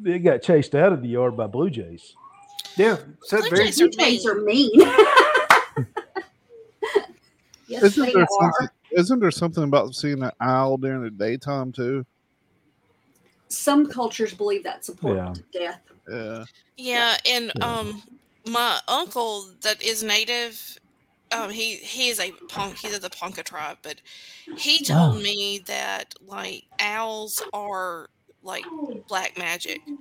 [0.05, 2.15] it got chased out of the yard by blue jays.
[2.77, 4.71] Yeah, so Blue very jays are Blue are mean.
[7.67, 8.73] yes, Isn't they there, are.
[8.97, 12.05] Something, isn't there something about seeing an owl during the daytime too?
[13.49, 15.83] Some cultures believe that's important to death.
[16.09, 16.45] Yeah.
[16.77, 17.63] Yeah, and Yeah.
[17.63, 18.03] um,
[18.47, 20.79] my uncle that is native,
[21.33, 22.79] um, he he is a punk.
[22.79, 24.03] He's of the Ponca tribe, but
[24.55, 25.23] he told Oh.
[25.23, 28.11] me that like owls are
[28.43, 28.71] like
[29.09, 29.93] black magic.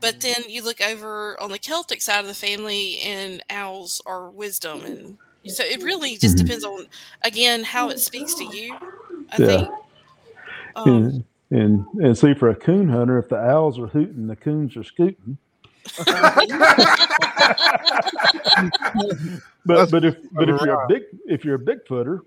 [0.00, 4.30] But then you look over on the Celtic side of the family, and owls are
[4.30, 6.42] wisdom, and so it really just Mhm.
[6.42, 6.86] depends on
[7.22, 8.76] again how it speaks to you.
[9.32, 9.46] I Yeah.
[9.46, 9.68] think.
[10.76, 14.36] Um, and, and and see for a coon hunter, if the owls are hooting, the
[14.36, 15.38] coons are scooting.
[19.66, 22.20] But but if but if you're a big if you're a bigfooter,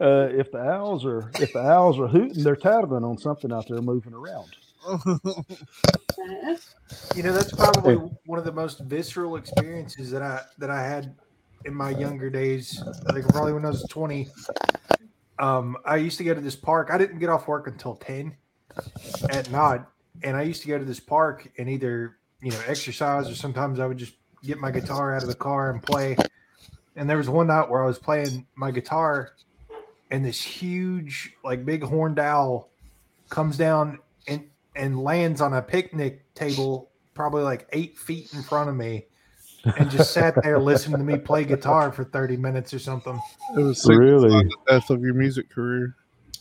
[0.00, 3.68] uh, if the owls are if the owls are hooting, they're tattling on something out
[3.68, 4.56] there moving around.
[7.16, 7.94] You know that's probably
[8.26, 11.14] one of the most visceral experiences that I that I had
[11.64, 12.82] in my younger days.
[13.12, 14.28] Like probably when I was twenty.
[15.38, 16.90] Um, I used to go to this park.
[16.92, 18.36] I didn't get off work until ten
[19.30, 19.82] at night,
[20.22, 23.80] and I used to go to this park and either you know exercise or sometimes
[23.80, 26.16] I would just get my guitar out of the car and play.
[26.96, 29.32] And there was one night where I was playing my guitar,
[30.10, 32.70] and this huge, like big horned owl
[33.30, 33.98] comes down
[34.28, 39.06] and and lands on a picnic table, probably like eight feet in front of me,
[39.76, 43.18] and just sat there listening to me play guitar for thirty minutes or something.
[43.56, 44.28] It was Really?
[44.28, 45.96] really the death of your music career.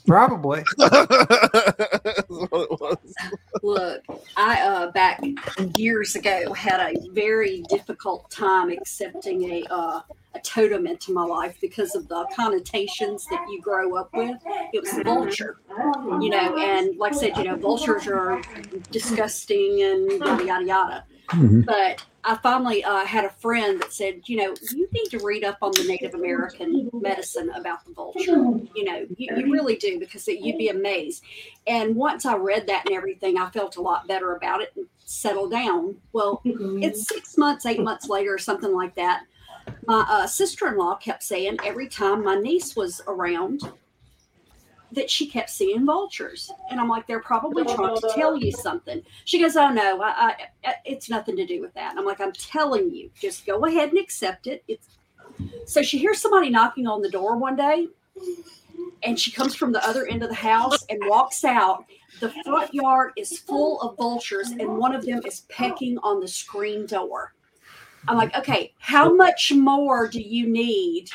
[0.05, 0.63] Probably.
[0.77, 0.93] That's
[2.27, 2.97] what it was.
[3.61, 4.01] Look,
[4.35, 5.21] I uh, back
[5.77, 10.01] years ago had a very difficult time accepting a uh,
[10.35, 14.35] a totem into my life because of the connotations that you grow up with.
[14.73, 15.59] It was the vulture,
[16.19, 18.41] you know, and like I said, you know, vultures are
[18.91, 21.05] disgusting and yada yada yada.
[21.29, 21.65] Mhm.
[21.65, 25.43] But I finally uh, had a friend that said, you know, you need to read
[25.43, 28.21] up on the Native American medicine about the vulture.
[28.75, 31.23] You know, you, you really do because it, you'd be amazed.
[31.67, 34.85] And once I read that and everything, I felt a lot better about it and
[34.99, 35.97] settled down.
[36.13, 39.23] Well, it's six months, eight months later, or something like that.
[39.85, 43.61] My uh, sister in law kept saying every time my niece was around,
[44.93, 46.51] that she kept seeing vultures.
[46.69, 47.75] And I'm like, they're probably oh.
[47.75, 49.01] trying to tell you something.
[49.25, 50.35] She goes, Oh, no, I,
[50.65, 51.91] I, it's nothing to do with that.
[51.91, 54.63] And I'm like, I'm telling you, just go ahead and accept it.
[54.67, 54.87] It's
[55.65, 57.87] so she hears somebody knocking on the door one day,
[59.03, 61.85] and she comes from the other end of the house and walks out.
[62.19, 66.27] The front yard is full of vultures, and one of them is pecking on the
[66.27, 67.33] screen door.
[68.07, 71.09] I'm like, okay, how much more do you need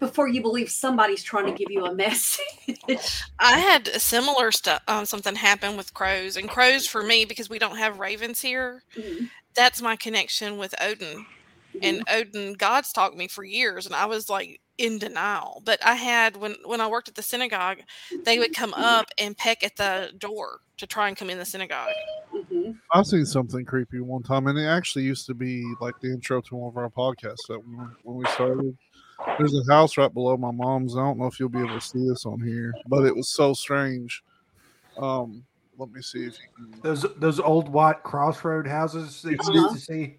[0.00, 2.44] before you believe somebody's trying to give you a message?
[3.38, 4.82] I had a similar stuff.
[4.88, 8.82] Um, something happened with crows, and crows for me because we don't have ravens here.
[8.96, 9.30] Mhm.
[9.54, 11.26] That's my connection with Odin,
[11.82, 15.60] and Odin God's taught me for years, and I was like in denial.
[15.64, 17.78] But I had when when I worked at the synagogue,
[18.24, 21.44] they would come up and peck at the door to try and come in the
[21.44, 21.90] synagogue.
[22.32, 22.78] Mhm.
[22.94, 26.40] I've seen something creepy one time, and it actually used to be like the intro
[26.42, 28.76] to one of our podcasts that when, when we started.
[29.38, 30.96] There's a house right below my mom's.
[30.96, 33.28] I don't know if you'll be able to see this on here, but it was
[33.28, 34.22] so strange.
[34.96, 35.44] Um,
[35.76, 36.80] let me see if you can.
[36.82, 39.52] Those those old white crossroad houses that you Uh-huh.
[39.52, 40.16] used to see.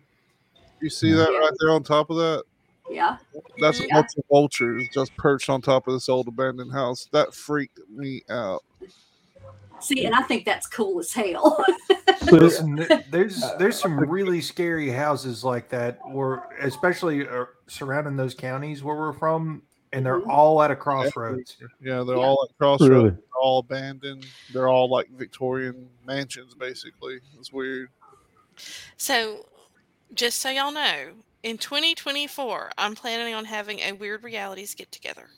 [0.81, 2.43] You see that right there on top of that?
[2.89, 3.17] Yeah.
[3.59, 7.07] That's a bunch of vultures just perched on top of this old abandoned house.
[7.11, 8.63] That freaked me out.
[9.81, 11.63] See, and I think that's cool as hell.
[12.31, 18.83] Listen, there's there's some really scary houses like that, where especially uh, surrounding those counties
[18.83, 19.61] where we're from,
[19.93, 20.27] and they're Mhm.
[20.29, 21.57] all at a crossroads.
[21.81, 22.23] Yeah, they're Yeah.
[22.23, 22.89] all at crossroads.
[22.89, 24.25] really, They're all abandoned.
[24.53, 27.19] They're all like Victorian mansions, basically.
[27.37, 27.89] It's weird.
[28.97, 29.45] So,
[30.13, 31.13] just so y'all know,
[31.43, 35.29] in 2024, I'm planning on having a Wyrd Realities get together.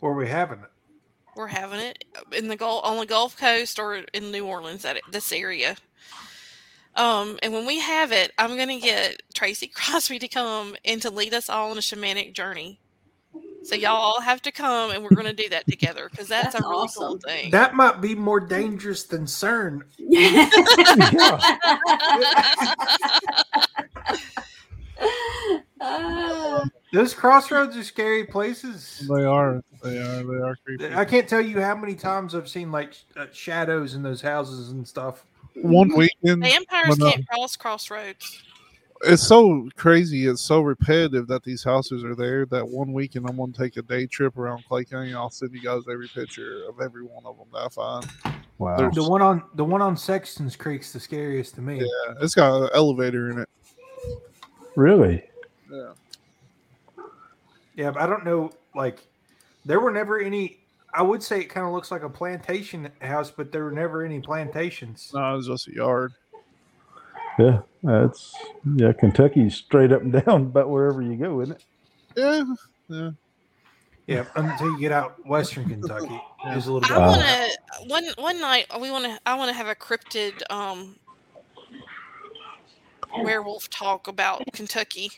[0.00, 0.70] Where we having it?
[1.38, 4.98] We're having it in the Gulf on the Gulf Coast or in New Orleans, at
[5.12, 5.76] this area.
[6.96, 11.10] Um, and when we have it, I'm gonna get Tracy Crosby to come and to
[11.10, 12.80] lead us all on a shamanic journey.
[13.62, 16.64] So y'all all have to come, and we're gonna do that together because that's, That's
[16.64, 17.52] a really cool thing.
[17.52, 19.82] That might be more dangerous than CERN.
[19.98, 20.50] yeah.
[25.80, 29.06] Ah, Those crossroads are scary places.
[29.08, 29.62] They are.
[29.82, 30.22] They are.
[30.22, 30.94] They are creepy.
[30.94, 34.70] I can't tell you how many times I've seen like uh, shadows in those houses
[34.70, 35.24] and stuff.
[35.54, 38.42] One weekend, Vampires can't cross crossroads.
[39.02, 40.26] it's so crazy.
[40.26, 42.46] It's so repetitive that these houses are there.
[42.46, 45.14] That one weekend, I'm gonna take a day trip around Clay County.
[45.14, 48.38] I'll send you guys every picture of every one of them that I find.
[48.58, 48.76] Wow.
[48.76, 51.78] There's- The one on the one on Sexton's Creek's the scariest to me.
[51.80, 53.48] Yeah, it's got an elevator in it.
[54.76, 55.24] Really?
[55.70, 55.92] Yeah.
[57.74, 58.50] Yeah, but I don't know.
[58.74, 59.06] Like,
[59.64, 60.58] there were never any.
[60.92, 64.04] I would say it kind of looks like a plantation house, but there were never
[64.04, 65.10] any plantations.
[65.14, 66.12] No, it was just a yard.
[67.38, 67.60] Yeah.
[67.82, 68.34] That's
[68.76, 68.92] yeah.
[68.92, 71.64] Kentucky's straight up and down about wherever you go, isn't it?
[72.16, 72.44] Yeah,
[72.88, 73.10] yeah.
[74.06, 76.90] Yeah, until you get out western Kentucky, there's a little bit.
[76.90, 80.40] I want to one one night we want to I want to have a cryptid
[80.50, 80.96] um
[83.24, 85.10] werewolf talk about Kentucky.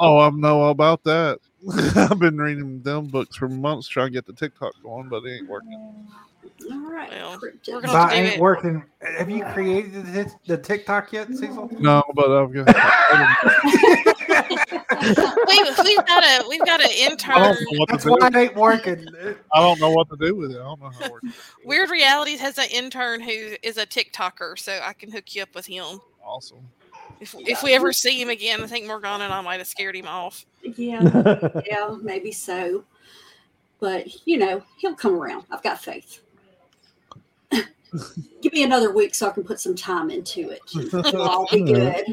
[0.00, 1.38] Oh, I know all about that.
[1.96, 5.38] I've been reading them books for months trying to get the TikTok going, but it
[5.40, 6.06] ain't working.
[6.70, 7.10] all right.
[7.10, 8.40] Well, we're gonna- That ain't it.
[8.40, 8.84] working.
[9.16, 11.70] Have you created the, the TikTok yet, Cecile?
[11.78, 12.66] No, but I've got.
[15.48, 17.34] we, we've got a we've got an intern.
[17.36, 19.06] don't know what to That's why it ain't working.
[19.52, 20.56] I don't know what to do with it.
[20.58, 21.26] I don't know how it works.
[21.66, 25.54] Wyrd Realities has an intern who is a TikToker, so I can hook you up
[25.54, 26.00] with him.
[26.24, 26.68] Awesome.
[27.20, 29.96] If, if we ever see him again, I think Morgana and I might have scared
[29.96, 30.44] him off.
[30.62, 32.84] Yeah, yeah, maybe so.
[33.80, 35.44] But you know, he'll come around.
[35.50, 36.20] I've got faith.
[38.42, 40.60] Give me another week so I can put some time into it.
[41.06, 42.04] It'll all be good.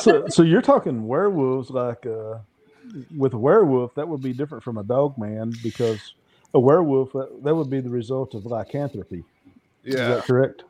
[0.00, 2.38] so, so you're talking werewolves like uh,
[3.16, 6.14] with a werewolf that would be different from a dog man because
[6.54, 9.24] a werewolf that, that would be the result of lycanthropy.
[9.84, 10.08] Is Yeah.
[10.08, 10.62] that correct?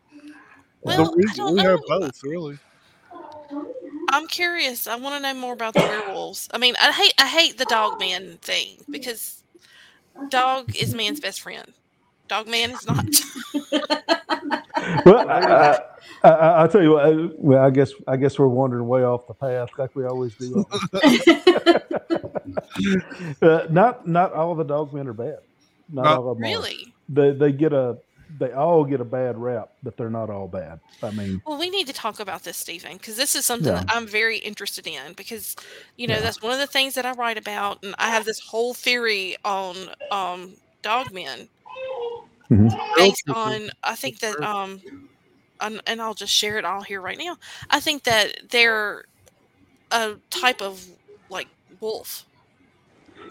[0.82, 2.58] Well, we I don't we have both, really.
[4.10, 4.86] I'm curious.
[4.86, 6.48] I want to know more about the werewolves.
[6.52, 9.42] I mean, I hate I hate the dog man thing because
[10.28, 11.72] dog is man's best friend.
[12.28, 13.04] Dog man is not.
[15.04, 15.78] well, I,
[16.22, 17.06] I, I, will tell you what.
[17.06, 20.34] I, well, I guess I guess we're wandering way off the path, like we always
[20.34, 20.64] do.
[23.42, 25.38] uh, not not all the dog men are bad.
[25.88, 26.44] Not, Not- all of them.
[26.44, 26.48] are.
[26.48, 26.92] really?
[27.08, 27.98] They they get a
[28.38, 30.80] they all get a bad rap, but they're not all bad.
[31.02, 33.80] I mean, Well, we need to talk about this, Steven, because this is something Yeah.
[33.80, 35.12] that I'm very interested in.
[35.14, 35.54] Because,
[35.96, 36.20] you know, Yeah.
[36.22, 39.36] that's one of the things that I write about, and I have this whole theory
[39.44, 39.76] on
[40.10, 41.48] um, dog men
[42.50, 42.70] Mhm.
[42.96, 43.70] based on.
[43.82, 44.82] I think that, um,
[45.60, 47.36] and, and I'll just share it all here right now.
[47.70, 49.04] I think that they're
[49.90, 50.84] a type of
[51.28, 51.48] like
[51.80, 52.24] wolf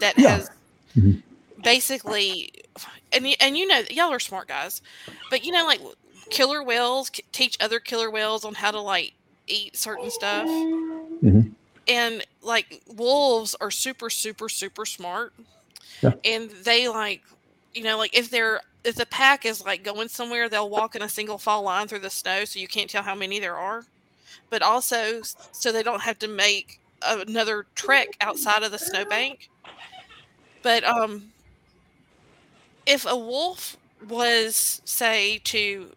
[0.00, 0.36] that Yeah.
[0.36, 0.50] has
[0.96, 1.22] Mhm.
[1.62, 2.50] Basically,
[3.12, 4.82] and and you know, y'all are smart guys,
[5.30, 5.80] but you know, like
[6.30, 9.14] killer whales teach other killer whales on how to like
[9.46, 10.66] eat certain stuff.
[11.22, 11.54] Mhm.
[11.88, 15.32] And like wolves are super, super, super smart.
[16.02, 16.12] Yeah.
[16.24, 17.22] And they like,
[17.74, 21.02] you know, like if they're if the pack is like going somewhere, they'll walk in
[21.02, 23.86] a single file line through the snow, so you can't tell how many there are.
[24.50, 29.50] But also, so they don't have to make another trek outside of the snowbank.
[30.62, 31.32] But um,
[32.86, 33.76] if a wolf
[34.08, 35.90] was, say, to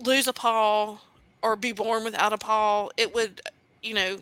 [0.00, 0.98] lose a paw
[1.42, 3.40] or be born without a paw, it would,
[3.82, 4.18] you know,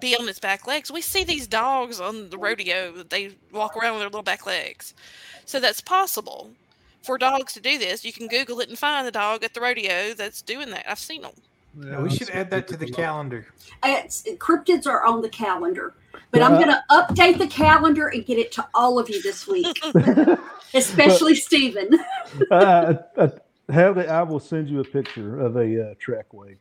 [0.00, 0.90] be on its back legs.
[0.90, 4.94] We see these dogs on the rodeo, they walk around with their little back legs.
[5.44, 6.50] So that's possible
[7.02, 8.04] for dogs to do this.
[8.04, 10.84] You can Google it and find the dog at the rodeo that's doing that.
[10.88, 11.32] I've seen them.
[11.78, 13.46] Yeah, we should add that to the calendar.
[13.84, 15.94] It's, cryptids are on the calendar,
[16.30, 19.46] but I'm going to update the calendar and get it to all of you this
[19.46, 19.80] week,
[20.74, 21.98] especially Steven.
[22.50, 23.28] uh, uh,
[23.68, 26.56] Hadley, I will send you a picture of a uh, trackway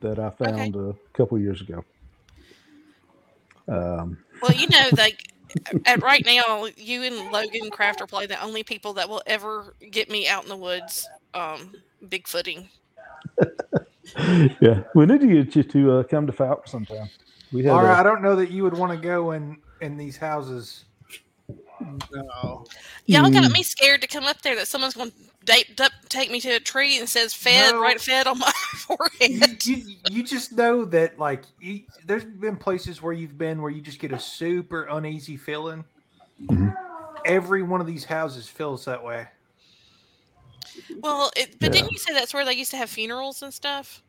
[0.00, 1.84] that I found a couple years ago.
[3.68, 5.22] Um, Well, you know, like
[5.86, 9.74] at right now, you and Logan Craft are probably the only people that will ever
[9.90, 11.72] get me out in the woods, um,
[12.06, 12.68] bigfooting.
[14.60, 17.08] yeah, we need to get you to uh, come to Falk sometime.
[17.52, 19.96] We have Laura, a- I don't know that you would want to go in in
[19.96, 20.84] these houses.
[22.12, 22.64] No.
[23.06, 23.52] Y'all got Mm.
[23.52, 26.50] me scared to come up there that someone's going to date, up, take me to
[26.50, 27.80] a tree and says "fed" No.
[27.80, 29.64] right fed on my forehead.
[29.66, 33.80] you, you just know that like you, there's been places where you've been where you
[33.80, 35.84] just get a super uneasy feeling.
[36.44, 36.72] Mhm.
[37.24, 39.26] Every one of these houses feels that way.
[41.00, 41.80] Well, it, but Yeah.
[41.82, 44.02] didn't you say that's where they used to have funerals and stuff?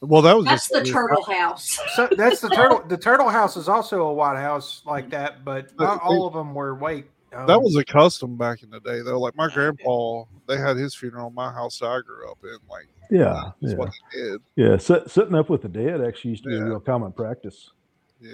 [0.00, 1.78] Well, that was That's just the turtle house.
[1.94, 2.82] So that's the turtle.
[2.86, 6.26] The turtle house is also a white house like that, but But not they- all
[6.26, 7.06] of them were white.
[7.34, 9.20] Um, That was a custom back in the day, though.
[9.20, 12.56] Like my grandpa, they had his funeral in my house that I grew up in.
[12.70, 14.40] Like, yeah, that's yeah, what he did.
[14.56, 14.76] yeah.
[14.78, 17.70] Sit, sitting up with the dead actually used to be a real common practice.
[18.20, 18.32] Yeah.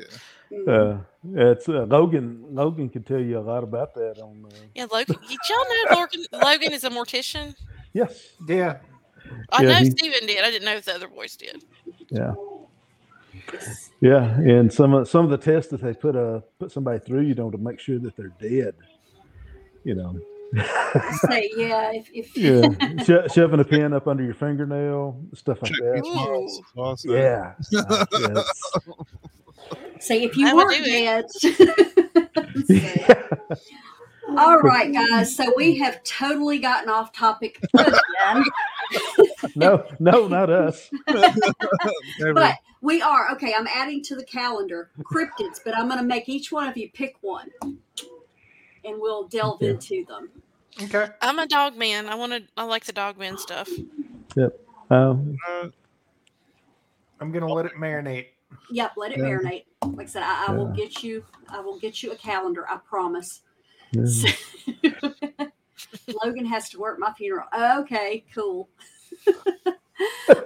[0.53, 0.69] Mm.
[0.69, 1.01] Uh,
[1.35, 2.45] it's uh, Logan.
[2.51, 4.19] Logan can tell you a lot about that.
[4.23, 5.17] On uh, Yeah, Logan.
[5.29, 7.55] Did y'all know Logan, Logan is a mortician?
[7.95, 8.79] Yes, yeah.
[9.51, 10.45] I Yeah, know he- Steven did.
[10.45, 11.65] I didn't know if the other boys did.
[12.11, 12.35] yeah,
[14.01, 14.39] yeah.
[14.41, 17.35] And some of some of the tests that they put uh put somebody through, you
[17.35, 18.75] know, to make sure that they're dead.
[19.85, 20.19] You know,
[21.29, 25.73] Say, yeah, if, if yeah, Sho- shoving a pin up under your fingernail, stuff like
[25.73, 26.03] Check that.
[26.03, 26.63] these miles.
[26.77, 27.57] Lost that.
[27.73, 29.07] Yeah, uh, yeah, it's-
[30.01, 31.25] say if you I weren't do dead.
[32.69, 33.23] yeah.
[34.29, 35.35] All right, guys.
[35.37, 38.45] So we have totally gotten off topic again,
[39.55, 40.91] no, no, not us.
[42.35, 43.53] But we are okay.
[43.57, 46.91] I'm adding to the calendar cryptids, but I'm going to make each one of you
[46.91, 49.71] pick one, and we'll delve Okay.
[49.71, 50.31] into them.
[50.83, 51.07] Okay.
[51.23, 52.09] I'm a dog man.
[52.09, 52.43] I want to.
[52.57, 53.79] I like the dog man stuff.
[54.37, 54.59] Yep.
[54.91, 55.69] Um, Uh,
[57.21, 58.27] I'm gonna let it marinate.
[58.71, 59.25] Yep, let it Yeah.
[59.25, 59.65] marinate.
[59.85, 61.25] Like I said, I, I will get you.
[61.49, 62.69] I will get you a calendar.
[62.69, 63.43] I promise.
[63.95, 65.47] Yeah.
[66.25, 67.47] Logan has to work my funeral.
[67.81, 68.69] Okay, cool.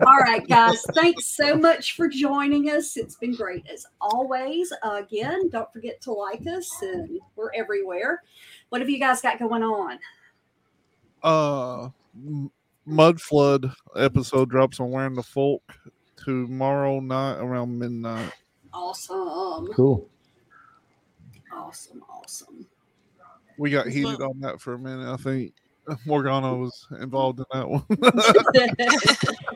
[0.07, 0.83] All right, guys.
[0.95, 2.97] Thanks so much for joining us.
[2.97, 4.73] It's been great as always.
[4.83, 8.23] Uh, again, don't forget to like us, and we're everywhere.
[8.69, 9.99] What have you guys got going on?
[11.23, 11.89] uh,
[12.87, 15.63] Mud Flood episode drops on Wearing the Folk
[16.17, 18.33] tomorrow night around midnight.
[18.73, 19.69] Awesome.
[19.75, 20.09] cool.
[21.53, 22.03] Awesome.
[22.09, 22.67] Awesome.
[23.59, 25.13] We got Well- heated on that for a minute.
[25.13, 25.53] I think
[26.07, 27.85] Morgana was involved in that one.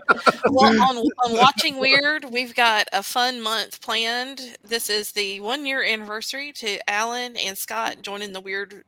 [0.51, 4.57] Well, on, on watching Weird, we've got a fun month planned.
[4.63, 8.85] This is the one year anniversary to Alan and Scott joining the Weird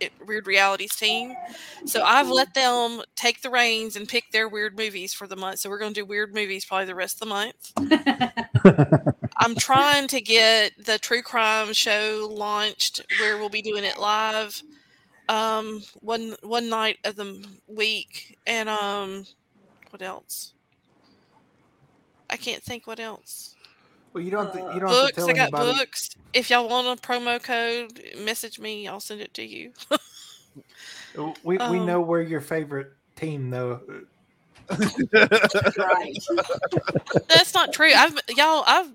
[0.00, 1.34] eh, Wyrd Realities team.
[1.86, 5.60] So I've let them take the reins and pick their weird movies for the month.
[5.60, 8.49] So we're going to do weird movies probably the rest of the month.
[9.38, 14.62] I'm trying to get the true crime show launched where we'll be doing it live
[15.28, 19.24] um one one night of the week and um
[19.90, 20.54] what else?
[22.28, 23.56] I can't think what else.
[24.12, 24.46] Well, you don't.
[24.46, 25.16] Have to, you don't have to Books.
[25.16, 25.78] tell I got anybody.
[25.78, 26.10] books.
[26.32, 28.86] If y'all want a promo code, message me.
[28.88, 29.72] I'll send it to you.
[31.16, 33.80] We we Um, know we're your favorite team, though.
[35.76, 36.16] Right.
[37.28, 37.90] That's not true.
[37.94, 38.64] I've y'all.
[38.66, 38.90] I've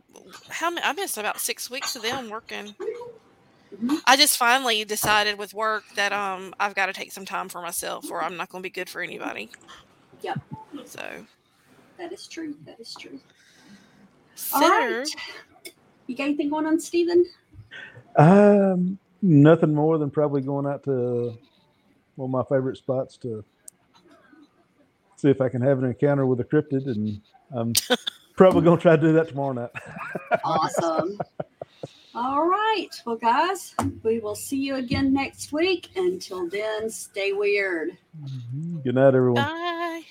[0.50, 0.86] how many?
[0.86, 2.76] I missed about six weeks of them working.
[4.06, 7.62] I just finally decided with work that um I've got to take some time for
[7.62, 9.50] myself, or I'm not going to be good for anybody.
[10.22, 10.40] Yep.
[10.86, 11.26] So,
[11.98, 12.56] That is true.
[12.66, 13.20] That is true.
[14.36, 15.08] so All right.
[16.08, 17.26] You got anything going on, Steven?
[18.16, 21.38] Um, nothing more than probably going out to
[22.16, 23.44] one of my favorite spots to
[25.18, 27.22] see if I can have an encounter with a cryptid, and
[27.52, 27.74] I'm
[28.36, 29.72] probably going to try to do that tomorrow night.
[30.44, 31.18] Awesome.
[32.14, 32.90] All right.
[33.06, 35.90] Well, guys, we will see you again next week.
[35.96, 37.92] Until then, stay weird.
[38.22, 38.80] Mm-hmm.
[38.80, 39.36] Good night, everyone.
[39.44, 40.04] bye.